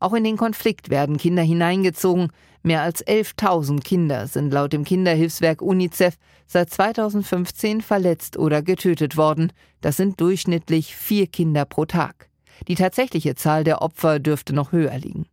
Auch 0.00 0.14
in 0.14 0.24
den 0.24 0.36
Konflikt 0.36 0.90
werden 0.90 1.18
Kinder 1.18 1.42
hineingezogen. 1.42 2.30
Mehr 2.66 2.82
als 2.82 3.06
11.000 3.06 3.84
Kinder 3.84 4.26
sind 4.26 4.52
laut 4.52 4.72
dem 4.72 4.82
Kinderhilfswerk 4.82 5.62
UNICEF 5.62 6.16
seit 6.48 6.68
2015 6.68 7.80
verletzt 7.80 8.36
oder 8.36 8.60
getötet 8.60 9.16
worden. 9.16 9.52
Das 9.82 9.96
sind 9.96 10.20
durchschnittlich 10.20 10.96
vier 10.96 11.28
Kinder 11.28 11.64
pro 11.64 11.84
Tag. 11.84 12.28
Die 12.66 12.74
tatsächliche 12.74 13.36
Zahl 13.36 13.62
der 13.62 13.82
Opfer 13.82 14.18
dürfte 14.18 14.52
noch 14.52 14.72
höher 14.72 14.98
liegen. 14.98 15.26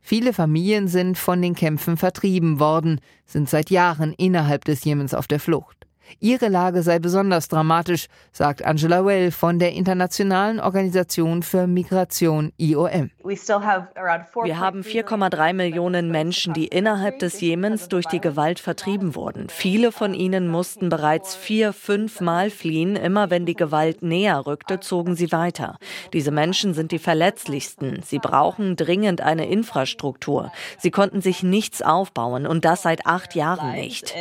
Viele 0.00 0.32
Familien 0.32 0.88
sind 0.88 1.18
von 1.18 1.42
den 1.42 1.54
Kämpfen 1.54 1.98
vertrieben 1.98 2.60
worden, 2.60 3.02
sind 3.26 3.50
seit 3.50 3.68
Jahren 3.68 4.14
innerhalb 4.14 4.64
des 4.64 4.82
Jemens 4.82 5.12
auf 5.12 5.26
der 5.26 5.38
Flucht. 5.38 5.79
Ihre 6.18 6.48
Lage 6.48 6.82
sei 6.82 6.98
besonders 6.98 7.48
dramatisch, 7.48 8.06
sagt 8.32 8.64
Angela 8.64 9.04
Well 9.04 9.30
von 9.30 9.58
der 9.58 9.72
Internationalen 9.72 10.60
Organisation 10.60 11.42
für 11.42 11.66
Migration 11.66 12.52
IOM. 12.56 13.10
Wir 13.22 14.58
haben 14.58 14.80
4,3 14.80 15.52
Millionen 15.52 16.10
Menschen, 16.10 16.52
die 16.54 16.66
innerhalb 16.66 17.18
des 17.20 17.40
Jemens 17.40 17.88
durch 17.88 18.06
die 18.06 18.20
Gewalt 18.20 18.58
vertrieben 18.60 19.14
wurden. 19.14 19.48
Viele 19.48 19.92
von 19.92 20.14
ihnen 20.14 20.48
mussten 20.48 20.88
bereits 20.88 21.36
vier, 21.36 21.72
fünf 21.72 22.20
Mal 22.20 22.50
fliehen. 22.50 22.96
Immer 22.96 23.30
wenn 23.30 23.46
die 23.46 23.54
Gewalt 23.54 24.02
näher 24.02 24.46
rückte, 24.46 24.80
zogen 24.80 25.14
sie 25.14 25.32
weiter. 25.32 25.78
Diese 26.12 26.30
Menschen 26.30 26.74
sind 26.74 26.92
die 26.92 26.98
verletzlichsten. 26.98 28.02
Sie 28.02 28.18
brauchen 28.18 28.76
dringend 28.76 29.20
eine 29.20 29.48
Infrastruktur. 29.48 30.52
Sie 30.78 30.90
konnten 30.90 31.20
sich 31.20 31.42
nichts 31.42 31.82
aufbauen 31.82 32.46
und 32.46 32.64
das 32.64 32.82
seit 32.82 33.06
acht 33.06 33.34
Jahren 33.34 33.72
nicht. 33.72 34.14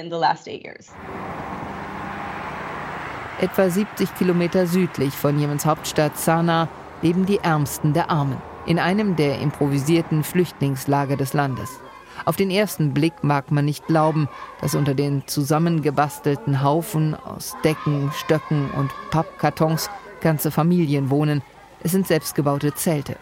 Etwa 3.42 3.70
70 3.70 4.16
Kilometer 4.16 4.68
südlich 4.68 5.14
von 5.14 5.40
Jemens 5.40 5.66
Hauptstadt 5.66 6.18
Sanaa 6.18 6.68
leben 7.02 7.26
die 7.26 7.38
Ärmsten 7.38 7.94
der 7.94 8.10
Armen 8.10 8.36
in 8.66 8.80
einem 8.80 9.16
der 9.16 9.40
improvisierten 9.40 10.26
Flüchtlingslager 10.26 11.16
des 11.16 11.32
Landes. 11.32 11.80
Auf 12.26 12.36
den 12.36 12.52
ersten 12.52 12.94
Blick 12.94 13.24
mag 13.24 13.50
man 13.50 13.64
nicht 13.64 13.88
glauben, 13.88 14.28
dass 14.60 14.76
unter 14.76 14.94
den 14.94 15.26
zusammengebastelten 15.26 16.62
Haufen 16.62 17.16
aus 17.16 17.56
Decken, 17.64 18.12
Stöcken 18.14 18.70
und 18.72 18.92
Pappkartons 19.10 19.90
ganze 20.20 20.52
Familien 20.52 21.10
wohnen. 21.10 21.42
Es 21.82 21.94
sind 21.94 22.08
selbstgebaute 22.08 22.76
Zelte. 22.76 23.16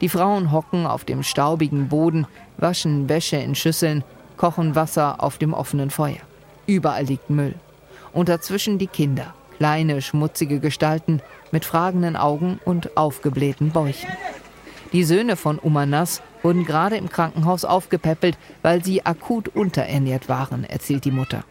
Die 0.00 0.08
Frauen 0.08 0.52
hocken 0.52 0.86
auf 0.86 1.04
dem 1.04 1.24
staubigen 1.24 1.88
Boden, 1.88 2.28
waschen 2.56 3.08
Wäsche 3.08 3.38
in 3.38 3.56
Schüsseln, 3.56 4.04
kochen 4.36 4.76
Wasser 4.76 5.20
auf 5.20 5.38
dem 5.38 5.52
offenen 5.52 5.90
Feuer. 5.90 6.20
Überall 6.66 7.04
liegt 7.04 7.30
Müll. 7.30 7.56
Und 8.12 8.28
dazwischen 8.28 8.78
die 8.78 8.86
Kinder, 8.86 9.34
Kleine, 9.58 10.02
schmutzige 10.02 10.60
Gestalten 10.60 11.22
mit 11.50 11.64
fragenden 11.64 12.16
Augen 12.16 12.60
und 12.64 12.96
aufgeblähten 12.96 13.70
Bäuchen. 13.70 14.10
Die 14.92 15.04
Söhne 15.04 15.36
von 15.36 15.58
Umanas 15.58 16.22
wurden 16.42 16.64
gerade 16.64 16.96
im 16.96 17.08
Krankenhaus 17.08 17.64
aufgepäppelt, 17.64 18.38
weil 18.62 18.84
sie 18.84 19.04
akut 19.04 19.48
unterernährt 19.48 20.28
waren, 20.28 20.64
erzählt 20.64 21.04
die 21.04 21.10
Mutter. 21.10 21.44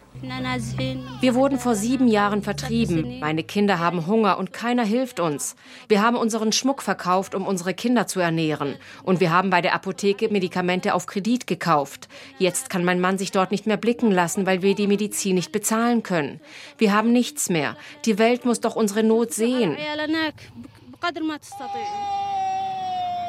Wir 1.21 1.35
wurden 1.35 1.59
vor 1.59 1.75
sieben 1.75 2.07
Jahren 2.07 2.41
vertrieben. 2.41 3.19
Meine 3.19 3.43
Kinder 3.43 3.79
haben 3.79 4.07
Hunger 4.07 4.37
und 4.37 4.53
keiner 4.53 4.83
hilft 4.83 5.19
uns. 5.19 5.55
Wir 5.87 6.01
haben 6.01 6.15
unseren 6.15 6.51
Schmuck 6.51 6.81
verkauft, 6.81 7.35
um 7.35 7.45
unsere 7.45 7.73
Kinder 7.73 8.07
zu 8.07 8.19
ernähren. 8.19 8.75
Und 9.03 9.19
wir 9.19 9.31
haben 9.31 9.49
bei 9.49 9.61
der 9.61 9.73
Apotheke 9.73 10.29
Medikamente 10.29 10.93
auf 10.93 11.05
Kredit 11.05 11.47
gekauft. 11.47 12.07
Jetzt 12.37 12.69
kann 12.69 12.85
mein 12.85 12.99
Mann 12.99 13.17
sich 13.17 13.31
dort 13.31 13.51
nicht 13.51 13.67
mehr 13.67 13.77
blicken 13.77 14.11
lassen, 14.11 14.45
weil 14.45 14.61
wir 14.61 14.75
die 14.75 14.87
Medizin 14.87 15.35
nicht 15.35 15.51
bezahlen 15.51 16.03
können. 16.03 16.39
Wir 16.77 16.93
haben 16.93 17.11
nichts 17.11 17.49
mehr. 17.49 17.75
Die 18.05 18.17
Welt 18.17 18.45
muss 18.45 18.59
doch 18.59 18.75
unsere 18.75 19.03
Not 19.03 19.33
sehen. 19.33 19.77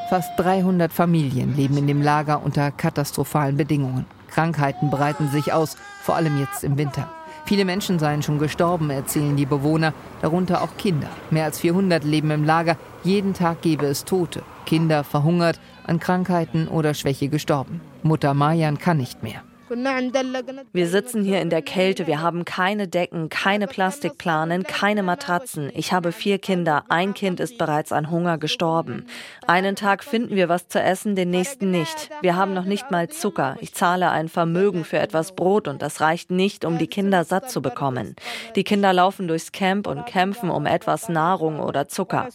Fast 0.09 0.29
300 0.37 0.93
Familien 0.93 1.55
leben 1.55 1.77
in 1.77 1.87
dem 1.87 2.01
Lager 2.01 2.41
unter 2.43 2.71
katastrophalen 2.71 3.57
Bedingungen. 3.57 4.05
Krankheiten 4.27 4.89
breiten 4.89 5.29
sich 5.29 5.53
aus, 5.53 5.77
vor 6.01 6.15
allem 6.15 6.39
jetzt 6.39 6.63
im 6.63 6.77
Winter. 6.77 7.09
Viele 7.45 7.63
Menschen 7.63 7.97
seien 7.97 8.23
schon 8.23 8.39
gestorben, 8.39 8.89
erzählen 8.89 9.37
die 9.37 9.45
Bewohner, 9.45 9.93
darunter 10.21 10.61
auch 10.61 10.75
Kinder. 10.77 11.07
Mehr 11.31 11.45
als 11.45 11.59
400 11.59 12.03
leben 12.03 12.29
im 12.31 12.43
Lager. 12.43 12.75
Jeden 13.03 13.33
Tag 13.33 13.61
gebe 13.61 13.85
es 13.85 14.03
Tote. 14.03 14.43
Kinder 14.65 15.05
verhungert, 15.05 15.59
an 15.85 15.99
Krankheiten 15.99 16.67
oder 16.67 16.93
Schwäche 16.93 17.29
gestorben. 17.29 17.79
Mutter 18.03 18.33
Mayan 18.33 18.77
kann 18.77 18.97
nicht 18.97 19.23
mehr. 19.23 19.46
Wir 19.69 20.87
sitzen 20.87 21.23
hier 21.23 21.41
in 21.41 21.49
der 21.49 21.61
Kälte, 21.61 22.07
wir 22.07 22.21
haben 22.21 22.45
keine 22.45 22.87
Decken, 22.87 23.29
keine 23.29 23.67
Plastikplanen, 23.67 24.63
keine 24.63 25.03
Matratzen. 25.03 25.71
Ich 25.73 25.93
habe 25.93 26.11
vier 26.11 26.39
Kinder, 26.39 26.85
ein 26.89 27.13
Kind 27.13 27.39
ist 27.39 27.57
bereits 27.57 27.91
an 27.91 28.09
Hunger 28.09 28.37
gestorben. 28.37 29.05
Einen 29.45 29.75
Tag 29.75 30.03
finden 30.03 30.35
wir 30.35 30.49
was 30.49 30.67
zu 30.67 30.81
essen, 30.81 31.15
den 31.15 31.29
nächsten 31.29 31.71
nicht. 31.71 32.09
Wir 32.21 32.35
haben 32.35 32.53
noch 32.53 32.65
nicht 32.65 32.91
mal 32.91 33.09
Zucker. 33.09 33.57
Ich 33.59 33.73
zahle 33.73 34.11
ein 34.11 34.29
Vermögen 34.29 34.85
für 34.85 34.99
etwas 34.99 35.35
Brot 35.35 35.67
und 35.67 35.81
das 35.81 36.01
reicht 36.01 36.31
nicht, 36.31 36.65
um 36.65 36.77
die 36.77 36.87
Kinder 36.87 37.23
satt 37.23 37.49
zu 37.49 37.61
bekommen. 37.61 38.15
Die 38.55 38.63
Kinder 38.63 38.93
laufen 38.93 39.27
durchs 39.27 39.51
Camp 39.51 39.87
und 39.87 40.05
kämpfen 40.05 40.49
um 40.49 40.65
etwas 40.65 41.09
Nahrung 41.09 41.59
oder 41.59 41.87
Zucker. 41.87 42.29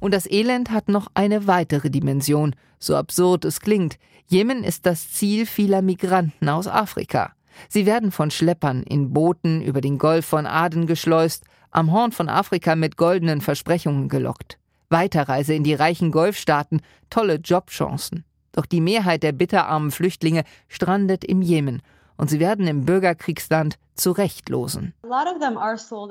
Und 0.00 0.14
das 0.14 0.28
Elend 0.30 0.70
hat 0.70 0.88
noch 0.88 1.06
eine 1.14 1.46
weitere 1.46 1.90
Dimension, 1.90 2.56
so 2.78 2.96
absurd 2.96 3.44
es 3.44 3.60
klingt. 3.60 3.98
Jemen 4.26 4.64
ist 4.64 4.86
das 4.86 5.12
Ziel 5.12 5.46
vieler 5.46 5.82
Migranten 5.82 6.48
aus 6.48 6.66
Afrika. 6.66 7.32
Sie 7.68 7.86
werden 7.86 8.10
von 8.10 8.30
Schleppern 8.30 8.82
in 8.82 9.12
Booten 9.12 9.62
über 9.62 9.80
den 9.80 9.98
Golf 9.98 10.26
von 10.26 10.46
Aden 10.46 10.86
geschleust, 10.86 11.44
am 11.70 11.92
Horn 11.92 12.12
von 12.12 12.28
Afrika 12.28 12.76
mit 12.76 12.96
goldenen 12.96 13.40
Versprechungen 13.40 14.08
gelockt. 14.08 14.58
Weiterreise 14.92 15.54
in 15.54 15.64
die 15.64 15.74
reichen 15.74 16.12
Golfstaaten, 16.12 16.80
tolle 17.10 17.36
Jobchancen. 17.36 18.24
Doch 18.52 18.66
die 18.66 18.80
Mehrheit 18.80 19.22
der 19.22 19.32
bitterarmen 19.32 19.90
Flüchtlinge 19.90 20.44
strandet 20.68 21.24
im 21.24 21.42
Jemen 21.42 21.82
und 22.16 22.30
sie 22.30 22.38
werden 22.38 22.66
im 22.66 22.84
Bürgerkriegsland 22.84 23.78
zurechtlosen. 23.94 24.94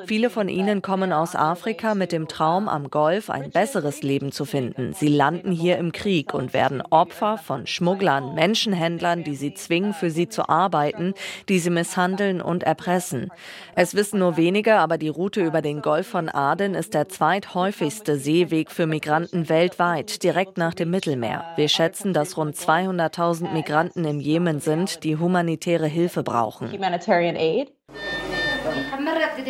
Viele 0.05 0.29
von 0.29 0.47
ihnen 0.47 0.81
kommen 0.81 1.11
aus 1.11 1.35
Afrika 1.35 1.95
mit 1.95 2.11
dem 2.11 2.27
Traum, 2.27 2.69
am 2.69 2.89
Golf 2.89 3.29
ein 3.29 3.49
besseres 3.51 4.03
Leben 4.03 4.31
zu 4.31 4.45
finden. 4.45 4.93
Sie 4.93 5.07
landen 5.07 5.51
hier 5.51 5.77
im 5.77 5.91
Krieg 5.91 6.33
und 6.33 6.53
werden 6.53 6.81
Opfer 6.81 7.37
von 7.37 7.65
Schmugglern, 7.65 8.35
Menschenhändlern, 8.35 9.23
die 9.23 9.35
sie 9.35 9.53
zwingen, 9.53 9.93
für 9.93 10.11
sie 10.11 10.29
zu 10.29 10.47
arbeiten, 10.49 11.13
die 11.49 11.59
sie 11.59 11.69
misshandeln 11.69 12.41
und 12.41 12.63
erpressen. 12.63 13.31
Es 13.75 13.95
wissen 13.95 14.19
nur 14.19 14.37
wenige, 14.37 14.75
aber 14.75 14.97
die 14.97 15.09
Route 15.09 15.41
über 15.41 15.61
den 15.61 15.81
Golf 15.81 16.07
von 16.07 16.29
Aden 16.29 16.75
ist 16.75 16.93
der 16.93 17.09
zweithäufigste 17.09 18.17
Seeweg 18.17 18.69
für 18.71 18.85
Migranten 18.85 19.49
weltweit, 19.49 20.23
direkt 20.23 20.57
nach 20.57 20.73
dem 20.73 20.91
Mittelmeer. 20.91 21.45
Wir 21.55 21.69
schätzen, 21.69 22.13
dass 22.13 22.37
rund 22.37 22.55
200.000 22.55 23.51
Migranten 23.51 24.05
im 24.05 24.19
Jemen 24.19 24.59
sind, 24.59 25.03
die 25.03 25.17
humanitäre 25.17 25.87
Hilfe 25.87 26.23
brauchen. 26.23 26.69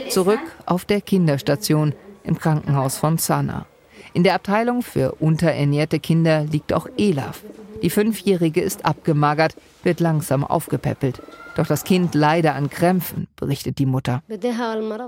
Zurück 0.10 0.40
auf 0.66 0.86
der 0.86 1.02
Kinderstation 1.02 1.94
im 2.24 2.38
Krankenhaus 2.38 2.98
von 2.98 3.18
Sana. 3.18 3.66
In 4.14 4.24
der 4.24 4.36
Abteilung 4.36 4.82
für 4.82 5.14
unterernährte 5.14 6.00
Kinder 6.00 6.44
liegt 6.44 6.74
auch 6.74 6.88
Elaf. 6.98 7.44
Die 7.82 7.90
Fünfjährige 7.90 8.62
ist 8.62 8.86
abgemagert, 8.86 9.56
wird 9.84 10.00
langsam 10.00 10.44
aufgepäppelt. 10.44 11.22
Doch 11.56 11.68
das 11.68 11.84
Kind 11.84 12.16
leide 12.16 12.54
an 12.54 12.70
Krämpfen, 12.70 13.28
berichtet 13.36 13.78
die 13.78 13.86
Mutter. 13.86 14.24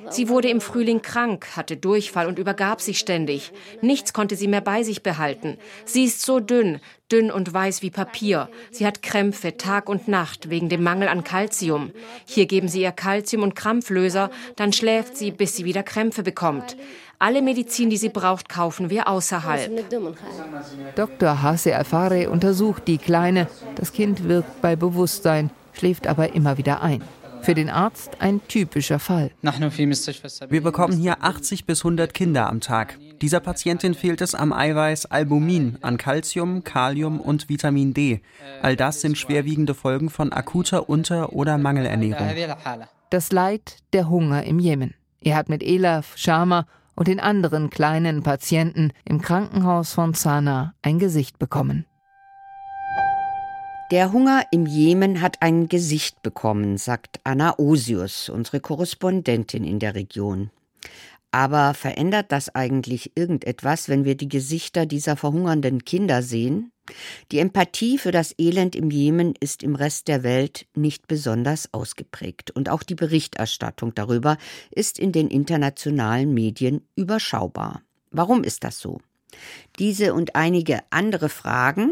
Sie 0.10 0.30
wurde 0.30 0.50
im 0.50 0.60
Frühling 0.60 1.02
krank, 1.02 1.48
hatte 1.56 1.78
Durchfall 1.78 2.28
und 2.28 2.38
übergab 2.38 2.82
sich 2.82 3.00
ständig. 3.00 3.54
Nichts 3.82 4.14
konnte 4.14 4.36
sie 4.36 4.48
mehr 4.48 4.62
bei 4.62 4.84
sich 4.84 5.04
behalten. 5.04 5.58
Sie 5.86 6.04
ist 6.04 6.22
so 6.22 6.40
dünn, 6.40 6.80
dünn 7.12 7.32
und 7.32 7.54
weiß 7.54 7.82
wie 7.82 7.92
Papier. 7.92 8.50
Sie 8.72 8.86
hat 8.86 9.02
Krämpfe 9.02 9.56
Tag 9.58 9.88
und 9.88 10.08
Nacht 10.08 10.50
wegen 10.50 10.68
dem 10.68 10.84
Mangel 10.84 11.08
an 11.08 11.24
Kalzium. 11.24 11.92
Hier 12.26 12.46
geben 12.46 12.68
sie 12.68 12.82
ihr 12.82 12.92
Kalzium 12.92 13.44
und 13.44 13.56
Krampflöser, 13.56 14.30
dann 14.58 14.74
schläft 14.74 15.16
sie, 15.16 15.32
bis 15.32 15.56
sie 15.56 15.64
wieder 15.64 15.84
Krämpfe 15.84 16.24
bekommt. 16.24 16.76
Alle 17.20 17.42
Medizin, 17.42 17.90
die 17.90 17.98
sie 17.98 18.10
braucht, 18.10 18.50
kaufen 18.50 18.90
wir 18.90 19.08
außerhalb. 19.08 19.72
Dr. 20.96 21.42
Hase 21.42 21.74
Alfare 21.74 22.30
untersucht 22.30 22.86
die 22.88 22.98
Kleine. 22.98 23.48
Das 23.76 23.94
Kind 23.94 24.28
wirkt 24.28 24.62
bei 24.62 24.76
Bewusstsein 24.76 25.50
schläft 25.74 26.08
aber 26.08 26.34
immer 26.34 26.58
wieder 26.58 26.82
ein. 26.82 27.02
Für 27.44 27.54
den 27.54 27.70
Arzt 27.70 28.22
ein 28.22 28.40
typischer 28.48 29.00
Fall. 29.00 29.32
Wir 29.42 30.64
bekommen 30.64 30.98
hier 30.98 31.22
80 31.24 31.66
bis 31.66 31.82
100 31.82 32.14
Kinder 32.14 32.48
am 32.48 32.62
Tag. 32.62 32.98
Dieser 33.22 33.42
Patientin 33.42 33.96
fehlt 33.96 34.22
es 34.22 34.34
am 34.34 34.54
Eiweiß 34.54 35.08
Albumin, 35.08 35.78
an 35.82 35.98
Calcium, 35.98 36.64
Kalium 36.64 37.20
und 37.20 37.50
Vitamin 37.50 37.94
D. 37.94 38.22
All 38.62 38.78
das 38.78 39.02
sind 39.02 39.18
schwerwiegende 39.18 39.74
Folgen 39.74 40.10
von 40.10 40.32
akuter 40.32 40.88
Unter- 40.88 41.34
oder 41.34 41.58
Mangelernährung. 41.58 42.30
Das 43.10 43.34
Leid, 43.34 43.78
der 43.92 44.10
Hunger 44.10 44.44
im 44.44 44.60
Jemen. 44.60 44.94
Er 45.20 45.36
hat 45.36 45.50
mit 45.50 45.64
Elaf, 45.64 46.14
Sharma 46.16 46.66
und 46.96 47.10
den 47.10 47.20
anderen 47.20 47.70
kleinen 47.70 48.24
Patienten 48.24 48.92
im 49.04 49.22
Krankenhaus 49.22 49.94
von 49.94 50.14
Sana 50.14 50.76
ein 50.82 50.98
Gesicht 50.98 51.40
bekommen. 51.40 51.86
Der 53.92 54.12
Hunger 54.12 54.46
im 54.52 54.66
Jemen 54.66 55.22
hat 55.22 55.42
ein 55.42 55.68
Gesicht 55.68 56.22
bekommen, 56.24 56.78
sagt 56.78 57.20
Anna 57.24 57.60
Osius, 57.60 58.30
unsere 58.30 58.60
Korrespondentin 58.60 59.64
in 59.66 59.80
der 59.80 59.94
Region. 59.94 60.50
Aber 61.32 61.74
verändert 61.74 62.32
das 62.32 62.54
eigentlich 62.56 63.12
irgendetwas, 63.16 63.90
wenn 63.90 64.06
wir 64.06 64.16
die 64.16 64.30
Gesichter 64.30 64.86
dieser 64.86 65.18
verhungernden 65.18 65.84
Kinder 65.84 66.22
sehen? 66.22 66.72
Die 67.32 67.40
Empathie 67.40 67.98
für 67.98 68.12
das 68.12 68.34
Elend 68.38 68.76
im 68.76 68.90
Jemen 68.90 69.34
ist 69.40 69.64
im 69.64 69.76
Rest 69.76 70.08
der 70.08 70.24
Welt 70.24 70.66
nicht 70.76 71.08
besonders 71.08 71.74
ausgeprägt 71.74 72.52
und 72.52 72.70
auch 72.70 72.84
die 72.84 72.96
Berichterstattung 72.96 73.94
darüber 73.96 74.38
ist 74.72 74.98
in 74.98 75.12
den 75.12 75.28
internationalen 75.28 76.34
Medien 76.34 76.88
überschaubar. 76.96 77.82
Warum 78.12 78.44
ist 78.44 78.64
das 78.64 78.80
so? 78.80 79.00
Diese 79.80 80.14
und 80.14 80.36
einige 80.36 80.82
andere 80.92 81.30
Fragen 81.30 81.92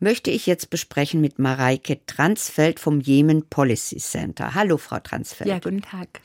möchte 0.00 0.30
ich 0.30 0.46
jetzt 0.46 0.68
besprechen 0.68 1.20
mit 1.20 1.38
Mareike 1.38 2.04
Transfeld 2.06 2.78
vom 2.78 3.00
Jemen 3.00 3.48
Policy 3.48 3.96
Center. 3.96 4.54
Hallo, 4.54 4.76
Frau 4.76 4.98
Transfeld. 4.98 5.48
Ja, 5.48 5.58
guten 5.58 5.80
Tag. 5.80 6.20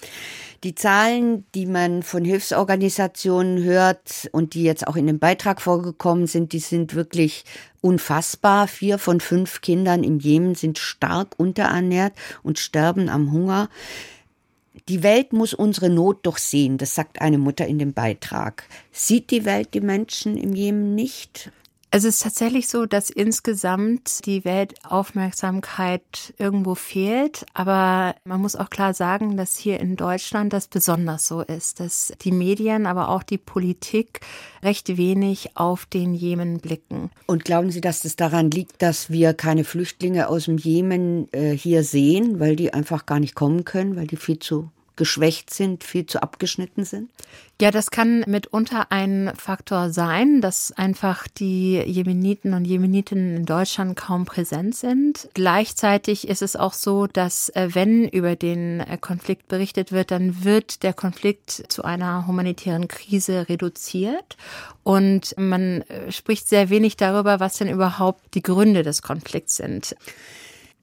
Die 0.63 0.75
Zahlen, 0.75 1.45
die 1.53 1.65
man 1.65 2.03
von 2.03 2.25
Hilfsorganisationen 2.25 3.63
hört 3.63 4.27
und 4.31 4.53
die 4.53 4.63
jetzt 4.63 4.87
auch 4.87 4.95
in 4.95 5.07
dem 5.07 5.19
Beitrag 5.19 5.61
vorgekommen 5.61 6.27
sind, 6.27 6.51
die 6.51 6.59
sind 6.59 6.95
wirklich 6.95 7.45
unfassbar. 7.79 8.67
Vier 8.67 8.97
von 8.97 9.21
fünf 9.21 9.61
Kindern 9.61 10.03
im 10.03 10.19
Jemen 10.19 10.55
sind 10.55 10.79
stark 10.79 11.35
unterernährt 11.37 12.13
und 12.43 12.59
sterben 12.59 13.07
am 13.07 13.31
Hunger. 13.31 13.69
Die 14.89 15.03
Welt 15.03 15.33
muss 15.33 15.53
unsere 15.53 15.89
Not 15.89 16.19
doch 16.23 16.37
sehen, 16.37 16.77
das 16.77 16.95
sagt 16.95 17.21
eine 17.21 17.37
Mutter 17.37 17.65
in 17.67 17.79
dem 17.79 17.93
Beitrag. 17.93 18.67
Sieht 18.91 19.31
die 19.31 19.45
Welt 19.45 19.73
die 19.73 19.81
Menschen 19.81 20.37
im 20.37 20.53
Jemen 20.53 20.95
nicht? 20.95 21.51
Es 21.97 22.03
ist 22.03 22.21
tatsächlich 22.21 22.67
so, 22.67 22.85
dass 22.85 23.09
insgesamt 23.09 24.23
die 24.27 24.45
Weltaufmerksamkeit 24.45 26.31
irgendwo 26.37 26.75
fehlt. 26.75 27.43
Aber 27.55 28.13
man 28.23 28.39
muss 28.39 28.55
auch 28.55 28.69
klar 28.69 28.93
sagen, 28.93 29.35
dass 29.35 29.57
hier 29.57 29.79
in 29.79 29.95
Deutschland 29.95 30.53
das 30.53 30.67
besonders 30.67 31.27
so 31.27 31.41
ist, 31.41 31.79
dass 31.79 32.13
die 32.21 32.31
Medien, 32.31 32.85
aber 32.85 33.09
auch 33.09 33.23
die 33.23 33.39
Politik 33.39 34.19
recht 34.61 34.95
wenig 34.95 35.57
auf 35.57 35.87
den 35.87 36.13
Jemen 36.13 36.59
blicken. 36.59 37.09
Und 37.25 37.45
glauben 37.45 37.71
Sie, 37.71 37.81
dass 37.81 38.01
das 38.01 38.15
daran 38.15 38.51
liegt, 38.51 38.79
dass 38.83 39.09
wir 39.09 39.33
keine 39.33 39.63
Flüchtlinge 39.63 40.29
aus 40.29 40.45
dem 40.45 40.59
Jemen 40.59 41.33
äh, 41.33 41.57
hier 41.57 41.83
sehen, 41.83 42.39
weil 42.39 42.55
die 42.55 42.75
einfach 42.75 43.07
gar 43.07 43.19
nicht 43.19 43.33
kommen 43.33 43.65
können, 43.65 43.95
weil 43.95 44.05
die 44.05 44.17
viel 44.17 44.37
zu 44.37 44.69
geschwächt 44.97 45.53
sind, 45.53 45.83
viel 45.83 46.05
zu 46.05 46.21
abgeschnitten 46.21 46.83
sind? 46.83 47.09
Ja, 47.59 47.71
das 47.71 47.89
kann 47.89 48.23
mitunter 48.27 48.91
ein 48.91 49.31
Faktor 49.35 49.89
sein, 49.89 50.41
dass 50.41 50.71
einfach 50.73 51.27
die 51.27 51.77
Jemeniten 51.79 52.53
und 52.53 52.65
Jemenitinnen 52.65 53.37
in 53.37 53.45
Deutschland 53.45 53.95
kaum 53.95 54.25
präsent 54.25 54.75
sind. 54.75 55.27
Gleichzeitig 55.33 56.27
ist 56.27 56.43
es 56.43 56.55
auch 56.55 56.73
so, 56.73 57.07
dass 57.07 57.49
äh, 57.49 57.69
wenn 57.73 58.07
über 58.07 58.35
den 58.35 58.81
äh, 58.81 58.97
Konflikt 58.99 59.47
berichtet 59.47 59.91
wird, 59.91 60.11
dann 60.11 60.43
wird 60.43 60.83
der 60.83 60.93
Konflikt 60.93 61.49
zu 61.69 61.83
einer 61.83 62.27
humanitären 62.27 62.87
Krise 62.87 63.49
reduziert 63.49 64.37
und 64.83 65.33
man 65.37 65.81
äh, 65.81 66.11
spricht 66.11 66.47
sehr 66.47 66.69
wenig 66.69 66.95
darüber, 66.95 67.39
was 67.39 67.57
denn 67.57 67.69
überhaupt 67.69 68.35
die 68.35 68.43
Gründe 68.43 68.83
des 68.83 69.01
Konflikts 69.01 69.55
sind. 69.55 69.95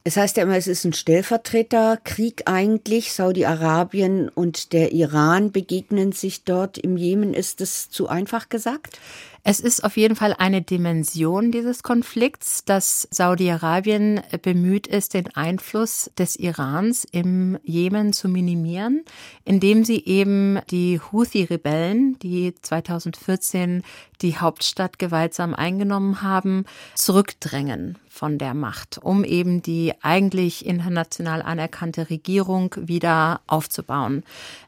Es 0.06 0.18
heißt 0.18 0.36
ja 0.36 0.42
immer, 0.42 0.58
es 0.58 0.66
ist 0.66 0.84
ein 0.84 0.92
Stellvertreterkrieg 0.92 2.42
eigentlich. 2.44 3.14
Saudi-Arabien 3.14 4.28
und 4.28 4.74
der 4.74 4.92
Iran 4.92 5.50
begegnen 5.50 6.12
sich 6.12 6.44
dort. 6.44 6.76
Im 6.76 6.98
Jemen 6.98 7.32
ist 7.32 7.62
es 7.62 7.88
zu 7.88 8.06
einfach 8.06 8.50
gesagt? 8.50 8.98
Es 9.46 9.61
ist 9.61 9.85
auf 9.85 9.98
jeden 9.98 10.16
Fall 10.16 10.35
eine 10.38 10.62
Dimension 10.62 11.52
dieses 11.52 11.83
Konflikts, 11.83 12.64
dass 12.64 13.07
Saudi-Arabien 13.11 14.22
bemüht 14.40 14.87
ist, 14.87 15.12
den 15.12 15.37
Einfluss 15.37 16.11
des 16.16 16.37
Irans 16.37 17.04
im 17.12 17.59
Jemen 17.62 18.14
zu 18.14 18.30
minimieren, 18.30 19.04
indem 19.44 19.85
sie 19.85 20.02
eben 20.02 20.61
die 20.70 20.98
Houthi-Rebellen, 20.98 22.18
die 22.20 22.54
2014 22.54 23.83
die 24.22 24.38
Hauptstadt 24.38 24.98
gewaltsam 24.98 25.54
eingenommen 25.54 26.22
haben, 26.22 26.64
zurückdrängen 26.94 27.98
von 28.09 28.38
der 28.38 28.54
Macht, 28.54 28.98
um 29.02 29.24
eben 29.24 29.61
die 29.61 29.92
eigentlich 30.00 30.64
international 30.64 31.42
anerkannte 31.42 32.09
Regierung 32.09 32.74
wieder 32.78 33.42
aufzubauen. 33.46 34.22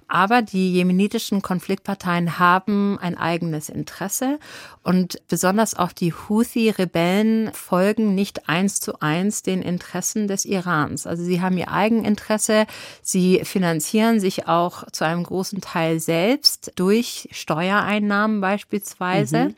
Aber 0.08 0.42
die 0.42 0.72
jemenitischen 0.72 1.42
Konfliktparteien 1.42 2.38
haben 2.38 2.98
ein 3.00 3.18
eigenes 3.18 3.68
Interesse 3.68 4.38
und 4.82 5.20
besonders 5.28 5.74
auch 5.74 5.92
die 5.92 6.12
Houthi-Rebellen 6.12 7.50
folgen 7.52 8.14
nicht 8.14 8.48
eins 8.48 8.80
zu 8.80 9.00
eins 9.00 9.42
den 9.42 9.62
Interessen 9.62 10.28
des 10.28 10.44
Irans. 10.44 11.06
Also 11.06 11.24
sie 11.24 11.40
haben 11.40 11.58
ihr 11.58 11.72
Eigeninteresse, 11.72 12.66
sie 13.02 13.40
finanzieren 13.44 14.20
sich 14.20 14.46
auch 14.46 14.88
zu 14.92 15.04
einem 15.04 15.24
großen 15.24 15.60
Teil 15.60 15.98
selbst 15.98 16.72
durch 16.76 17.28
Steuereinnahmen 17.32 18.40
beispielsweise. 18.40 19.46
Mhm. 19.46 19.54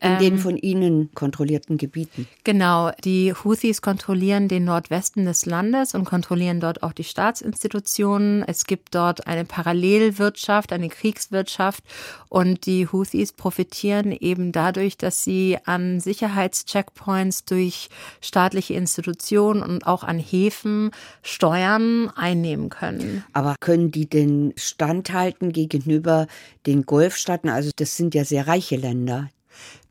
In 0.00 0.18
den 0.18 0.34
ähm, 0.34 0.38
von 0.38 0.56
ihnen 0.56 1.12
kontrollierten 1.12 1.76
Gebieten. 1.76 2.28
Genau, 2.44 2.92
die 3.02 3.32
Houthis 3.32 3.82
kontrollieren 3.82 4.46
den 4.46 4.64
Nordwesten 4.64 5.24
des 5.24 5.44
Landes 5.44 5.92
und 5.92 6.04
kontrollieren 6.04 6.60
dort 6.60 6.84
auch 6.84 6.92
die 6.92 7.02
Staatsinstitutionen. 7.02 8.44
Es 8.46 8.64
gibt 8.66 8.94
dort 8.94 9.26
eine 9.26 9.44
Parallelwirtschaft, 9.44 10.72
eine 10.72 10.88
Kriegswirtschaft 10.88 11.82
und 12.28 12.64
die 12.66 12.86
Houthis 12.86 13.32
profitieren 13.32 14.12
eben 14.12 14.52
dadurch, 14.52 14.98
dass 14.98 15.24
sie 15.24 15.58
an 15.64 15.98
Sicherheitscheckpoints 15.98 17.44
durch 17.44 17.88
staatliche 18.20 18.74
Institutionen 18.74 19.64
und 19.64 19.84
auch 19.84 20.04
an 20.04 20.20
Häfen 20.20 20.92
Steuern 21.22 22.08
einnehmen 22.14 22.68
können. 22.68 23.24
Aber 23.32 23.56
können 23.58 23.90
die 23.90 24.08
denn 24.08 24.52
standhalten 24.56 25.50
gegenüber 25.50 26.28
den 26.66 26.86
Golfstaaten? 26.86 27.50
Also 27.50 27.72
das 27.74 27.96
sind 27.96 28.14
ja 28.14 28.24
sehr 28.24 28.46
reiche 28.46 28.76
Länder. 28.76 29.28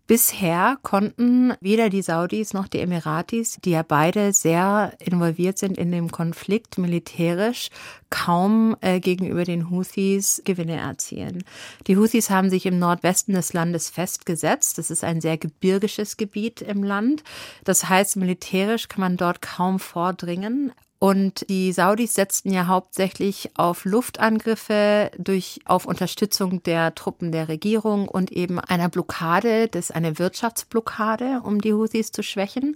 Bisher 0.07 0.77
konnten 0.83 1.53
weder 1.59 1.89
die 1.89 2.01
Saudis 2.01 2.53
noch 2.53 2.69
die 2.69 2.79
Emiratis, 2.79 3.57
die 3.65 3.71
ja 3.71 3.83
beide 3.83 4.31
sehr 4.31 4.93
involviert 4.99 5.57
sind 5.57 5.77
in 5.77 5.91
dem 5.91 6.09
Konflikt 6.11 6.77
militärisch, 6.77 7.69
kaum 8.09 8.77
äh, 8.79 9.01
gegenüber 9.01 9.43
den 9.43 9.69
Houthis 9.69 10.41
Gewinne 10.45 10.77
erzielen. 10.77 11.43
Die 11.87 11.97
Houthis 11.97 12.29
haben 12.29 12.49
sich 12.49 12.65
im 12.65 12.79
Nordwesten 12.79 13.33
des 13.33 13.51
Landes 13.51 13.89
festgesetzt. 13.89 14.77
Das 14.77 14.89
ist 14.91 15.03
ein 15.03 15.19
sehr 15.19 15.37
gebirgisches 15.37 16.15
Gebiet 16.15 16.61
im 16.61 16.83
Land. 16.83 17.25
Das 17.65 17.89
heißt, 17.89 18.15
militärisch 18.15 18.87
kann 18.87 19.01
man 19.01 19.17
dort 19.17 19.41
kaum 19.41 19.77
vordringen. 19.77 20.71
Und 20.99 21.47
die 21.49 21.71
Saudis 21.73 22.15
setzten 22.15 22.51
ja 22.51 22.65
hauptsächlich 22.65 23.51
auf 23.55 23.85
Luftangriffe 23.85 25.11
durch, 25.19 25.59
auf 25.65 25.85
Unterstützung 25.85 26.63
der 26.63 26.95
Truppen 26.95 27.31
der 27.31 27.49
Regierung 27.49 28.07
und 28.07 28.31
eben 28.31 28.59
einer 28.59 28.89
Blockade, 28.89 29.67
das 29.67 29.89
ist 29.89 29.95
eine 29.95 30.17
Wirtschaftsblockade, 30.17 31.41
um 31.43 31.61
die 31.61 31.73
Houthis 31.73 32.11
zu 32.11 32.23
schwächen. 32.23 32.75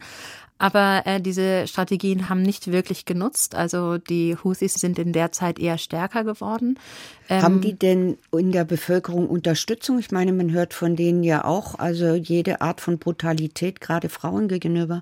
Aber 0.61 1.01
äh, 1.05 1.19
diese 1.19 1.65
Strategien 1.65 2.29
haben 2.29 2.43
nicht 2.43 2.71
wirklich 2.71 3.05
genutzt. 3.05 3.55
Also 3.55 3.97
die 3.97 4.35
Houthis 4.35 4.75
sind 4.75 4.99
in 4.99 5.11
der 5.11 5.31
Zeit 5.31 5.57
eher 5.57 5.79
stärker 5.79 6.23
geworden. 6.23 6.77
Ähm, 7.29 7.41
haben 7.41 7.61
die 7.61 7.73
denn 7.73 8.19
in 8.31 8.51
der 8.51 8.63
Bevölkerung 8.63 9.27
Unterstützung? 9.27 9.97
Ich 9.97 10.11
meine, 10.11 10.33
man 10.33 10.51
hört 10.51 10.75
von 10.75 10.95
denen 10.95 11.23
ja 11.23 11.45
auch, 11.45 11.79
also 11.79 12.13
jede 12.13 12.61
Art 12.61 12.79
von 12.79 12.99
Brutalität, 12.99 13.81
gerade 13.81 14.07
Frauen 14.07 14.47
gegenüber. 14.47 15.01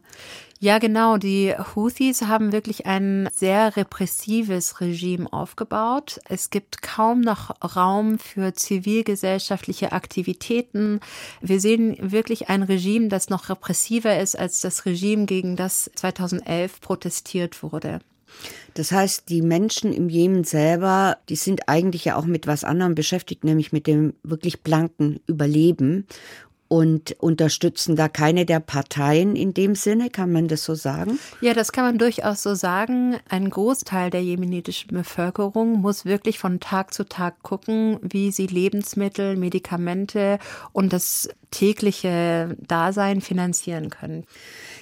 Ja, 0.61 0.77
genau. 0.77 1.15
Die 1.15 1.53
Houthis 1.53 2.23
haben 2.23 2.51
wirklich 2.51 2.85
ein 2.85 3.29
sehr 3.33 3.77
repressives 3.77 4.81
Regime 4.81 5.31
aufgebaut. 5.31 6.19
Es 6.27 6.49
gibt 6.49 6.81
kaum 6.81 7.21
noch 7.21 7.51
Raum 7.77 8.19
für 8.19 8.53
zivilgesellschaftliche 8.53 9.93
Aktivitäten. 9.93 10.99
Wir 11.39 11.61
sehen 11.61 11.95
wirklich 12.11 12.49
ein 12.49 12.63
Regime, 12.63 13.07
das 13.07 13.29
noch 13.29 13.47
repressiver 13.47 14.19
ist 14.19 14.37
als 14.37 14.59
das 14.59 14.85
Regime, 14.85 15.27
gegen 15.27 15.55
das 15.55 15.89
2011 15.95 16.81
protestiert 16.81 17.63
wurde. 17.63 18.01
Das 18.73 18.91
heißt, 18.91 19.29
die 19.29 19.41
Menschen 19.41 19.93
im 19.93 20.09
Jemen 20.09 20.43
selber, 20.43 21.17
die 21.29 21.35
sind 21.35 21.67
eigentlich 21.69 22.05
ja 22.05 22.15
auch 22.17 22.25
mit 22.25 22.47
was 22.47 22.63
anderem 22.63 22.95
beschäftigt, 22.95 23.43
nämlich 23.43 23.71
mit 23.71 23.87
dem 23.87 24.13
wirklich 24.23 24.61
blanken 24.61 25.21
Überleben 25.25 26.05
und 26.69 27.15
unterstützen 27.19 27.95
da 27.95 28.07
keine 28.07 28.45
der 28.45 28.59
Parteien 28.59 29.35
in 29.35 29.53
dem 29.55 29.73
Sinne, 29.75 30.09
kann 30.11 30.31
man 30.31 30.47
das 30.47 30.63
so 30.63 30.75
sagen? 30.75 31.19
Ja, 31.41 31.53
das 31.55 31.71
kann 31.71 31.83
man 31.83 31.97
durchaus 31.97 32.43
so 32.43 32.53
sagen. 32.53 33.17
Ein 33.27 33.49
Großteil 33.49 34.11
der 34.11 34.21
jemenitischen 34.21 34.91
Bevölkerung 34.91 35.81
muss 35.81 36.05
wirklich 36.05 36.37
von 36.37 36.59
Tag 36.59 36.93
zu 36.93 37.09
Tag 37.09 37.41
gucken, 37.41 37.97
wie 38.03 38.31
sie 38.31 38.45
Lebensmittel, 38.45 39.35
Medikamente 39.35 40.37
und 40.71 40.93
das 40.93 41.29
tägliche 41.49 42.55
Dasein 42.59 43.21
finanzieren 43.21 43.89
können. 43.89 44.25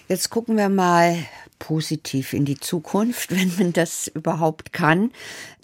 Jetzt 0.10 0.30
gucken 0.30 0.58
wir 0.58 0.68
mal 0.68 1.16
positiv 1.60 2.34
in 2.34 2.46
die 2.46 2.60
Zukunft, 2.60 3.32
wenn 3.36 3.52
man 3.58 3.74
das 3.74 4.08
überhaupt 4.08 4.74
kann. 4.74 5.12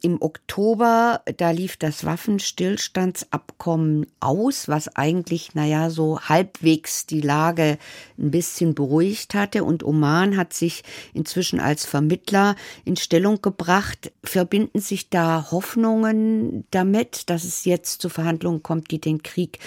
Im 0.01 0.21
Oktober, 0.21 1.21
da 1.37 1.51
lief 1.51 1.77
das 1.77 2.03
Waffenstillstandsabkommen 2.03 4.05
aus, 4.19 4.67
was 4.67 4.93
eigentlich, 4.97 5.55
naja, 5.55 5.89
so 5.89 6.19
halbwegs 6.19 7.05
die 7.05 7.21
Lage 7.21 7.77
ein 8.17 8.31
bisschen 8.31 8.75
beruhigt 8.75 9.33
hatte. 9.33 9.63
Und 9.63 9.83
Oman 9.83 10.35
hat 10.35 10.53
sich 10.53 10.83
inzwischen 11.13 11.61
als 11.61 11.85
Vermittler 11.85 12.57
in 12.83 12.97
Stellung 12.97 13.41
gebracht. 13.41 14.11
Verbinden 14.25 14.81
sich 14.81 15.09
da 15.09 15.51
Hoffnungen 15.51 16.65
damit, 16.71 17.29
dass 17.29 17.45
es 17.45 17.63
jetzt 17.63 18.01
zu 18.01 18.09
Verhandlungen 18.09 18.61
kommt, 18.61 18.91
die 18.91 18.99
den 18.99 19.23
Krieg 19.23 19.59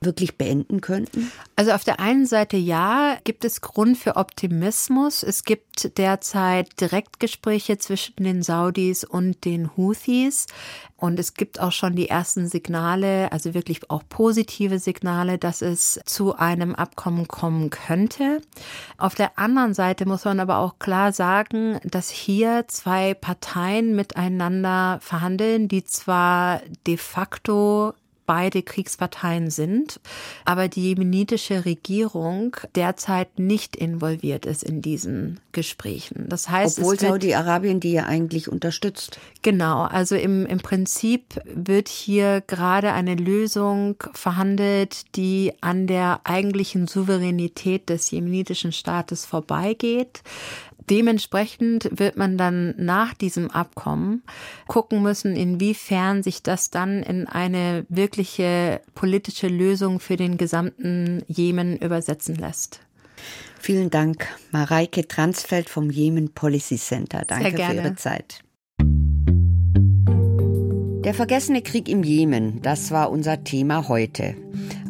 wirklich 0.00 0.36
beenden 0.38 0.80
könnten? 0.80 1.30
Also 1.56 1.72
auf 1.72 1.84
der 1.84 2.00
einen 2.00 2.26
Seite 2.26 2.56
ja, 2.56 3.18
gibt 3.24 3.44
es 3.44 3.60
Grund 3.60 3.98
für 3.98 4.16
Optimismus. 4.16 5.22
Es 5.22 5.44
gibt 5.44 5.98
derzeit 5.98 6.80
Direktgespräche 6.80 7.78
zwischen 7.78 8.22
den 8.22 8.42
Saudis 8.42 9.04
und 9.04 9.44
den 9.44 9.76
Houthis. 9.76 10.46
Und 10.96 11.18
es 11.18 11.34
gibt 11.34 11.60
auch 11.60 11.72
schon 11.72 11.96
die 11.96 12.10
ersten 12.10 12.46
Signale, 12.46 13.32
also 13.32 13.54
wirklich 13.54 13.90
auch 13.90 14.02
positive 14.08 14.78
Signale, 14.78 15.38
dass 15.38 15.62
es 15.62 15.98
zu 16.04 16.36
einem 16.36 16.74
Abkommen 16.74 17.26
kommen 17.26 17.70
könnte. 17.70 18.42
Auf 18.98 19.14
der 19.14 19.38
anderen 19.38 19.72
Seite 19.72 20.06
muss 20.06 20.26
man 20.26 20.40
aber 20.40 20.58
auch 20.58 20.78
klar 20.78 21.12
sagen, 21.12 21.78
dass 21.84 22.10
hier 22.10 22.66
zwei 22.68 23.14
Parteien 23.14 23.96
miteinander 23.96 24.98
verhandeln, 25.00 25.68
die 25.68 25.84
zwar 25.84 26.60
de 26.86 26.98
facto 26.98 27.94
beide 28.30 28.62
Kriegsparteien 28.62 29.50
sind, 29.50 29.98
aber 30.44 30.68
die 30.68 30.82
jemenitische 30.82 31.64
Regierung 31.64 32.56
derzeit 32.76 33.40
nicht 33.40 33.74
involviert 33.74 34.46
ist 34.46 34.62
in 34.62 34.82
diesen 34.82 35.40
Gesprächen. 35.50 36.28
Das 36.28 36.48
heißt, 36.48 36.78
obwohl 36.78 36.96
Saudi-Arabien 36.96 37.80
die 37.80 37.90
ja 37.90 38.04
eigentlich 38.04 38.48
unterstützt. 38.48 39.18
Genau, 39.42 39.82
also 39.82 40.14
im, 40.14 40.46
im 40.46 40.58
Prinzip 40.58 41.40
wird 41.44 41.88
hier 41.88 42.40
gerade 42.46 42.92
eine 42.92 43.16
Lösung 43.16 43.96
verhandelt, 44.12 45.16
die 45.16 45.52
an 45.60 45.88
der 45.88 46.20
eigentlichen 46.22 46.86
Souveränität 46.86 47.88
des 47.88 48.12
jemenitischen 48.12 48.70
Staates 48.70 49.26
vorbeigeht. 49.26 50.22
Dementsprechend 50.90 51.88
wird 51.92 52.16
man 52.16 52.36
dann 52.36 52.74
nach 52.76 53.14
diesem 53.14 53.48
Abkommen 53.48 54.24
gucken 54.66 55.02
müssen, 55.02 55.36
inwiefern 55.36 56.24
sich 56.24 56.42
das 56.42 56.70
dann 56.70 57.04
in 57.04 57.28
eine 57.28 57.86
wirkliche 57.88 58.80
politische 58.96 59.46
Lösung 59.46 60.00
für 60.00 60.16
den 60.16 60.36
gesamten 60.36 61.22
Jemen 61.28 61.76
übersetzen 61.76 62.34
lässt. 62.34 62.80
Vielen 63.60 63.90
Dank, 63.90 64.26
Mareike 64.50 65.06
Transfeld 65.06 65.68
vom 65.68 65.90
Jemen 65.90 66.32
Policy 66.32 66.76
Center. 66.76 67.22
Danke 67.24 67.52
für 67.52 67.72
Ihre 67.72 67.94
Zeit. 67.94 68.42
Der 71.04 71.14
vergessene 71.14 71.62
Krieg 71.62 71.88
im 71.88 72.02
Jemen, 72.02 72.62
das 72.62 72.90
war 72.90 73.10
unser 73.10 73.44
Thema 73.44 73.88
heute. 73.88 74.34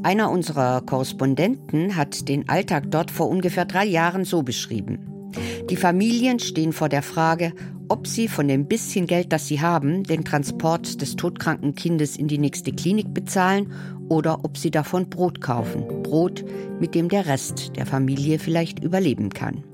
Einer 0.03 0.31
unserer 0.31 0.81
Korrespondenten 0.81 1.97
hat 1.97 2.29
den 2.29 2.49
Alltag 2.49 2.85
dort 2.91 3.11
vor 3.11 3.29
ungefähr 3.29 3.67
drei 3.67 3.85
Jahren 3.85 4.25
so 4.25 4.43
beschrieben. 4.43 5.20
Die 5.69 5.77
Familien 5.77 6.39
stehen 6.39 6.73
vor 6.73 6.89
der 6.89 7.03
Frage, 7.03 7.53
ob 7.89 8.07
sie 8.07 8.29
von 8.29 8.49
dem 8.49 8.67
bisschen 8.67 9.07
Geld, 9.07 9.33
das 9.33 9.49
sie 9.49 9.61
haben, 9.61 10.05
den 10.05 10.25
Transport 10.25 11.01
des 11.01 11.17
todkranken 11.17 11.75
Kindes 11.75 12.17
in 12.17 12.29
die 12.29 12.39
nächste 12.39 12.73
Klinik 12.73 13.13
bezahlen 13.13 13.73
oder 14.09 14.45
ob 14.45 14.57
sie 14.57 14.71
davon 14.71 15.11
Brot 15.11 15.41
kaufen. 15.41 16.03
Brot, 16.03 16.45
mit 16.79 16.95
dem 16.95 17.09
der 17.09 17.27
Rest 17.27 17.77
der 17.77 17.87
Familie 17.87 18.39
vielleicht 18.39 18.83
überleben 18.83 19.31
kann. 19.31 19.65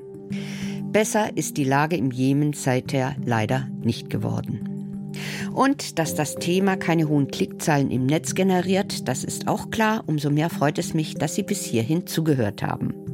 Besser 0.92 1.36
ist 1.36 1.56
die 1.56 1.64
Lage 1.64 1.96
im 1.96 2.10
Jemen 2.10 2.52
seither 2.54 3.16
leider 3.24 3.68
nicht 3.82 4.08
geworden. 4.08 5.12
Und 5.54 5.98
dass 5.98 6.14
das 6.14 6.36
Thema 6.36 6.76
keine 6.76 7.08
hohen 7.08 7.28
Klickzahlen 7.28 7.90
im 7.90 8.06
Netz 8.06 8.34
generiert, 8.34 9.08
das 9.08 9.24
ist 9.24 9.48
auch 9.48 9.70
klar. 9.70 10.04
Umso 10.06 10.30
mehr 10.30 10.50
freut 10.50 10.78
es 10.78 10.94
mich, 10.94 11.14
dass 11.14 11.34
Sie 11.34 11.42
bis 11.42 11.64
hierhin 11.64 12.06
zugehört 12.06 12.62
haben. 12.62 13.05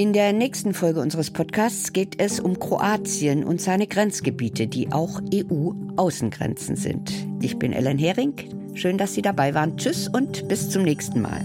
In 0.00 0.14
der 0.14 0.32
nächsten 0.32 0.72
Folge 0.72 1.00
unseres 1.00 1.30
Podcasts 1.30 1.92
geht 1.92 2.22
es 2.22 2.40
um 2.40 2.58
Kroatien 2.58 3.44
und 3.44 3.60
seine 3.60 3.86
Grenzgebiete, 3.86 4.66
die 4.66 4.90
auch 4.92 5.20
EU-Außengrenzen 5.30 6.74
sind. 6.76 7.12
Ich 7.42 7.58
bin 7.58 7.74
Ellen 7.74 7.98
Hering. 7.98 8.32
Schön, 8.72 8.96
dass 8.96 9.12
Sie 9.12 9.20
dabei 9.20 9.52
waren. 9.52 9.76
Tschüss 9.76 10.08
und 10.08 10.48
bis 10.48 10.70
zum 10.70 10.84
nächsten 10.84 11.20
Mal. 11.20 11.42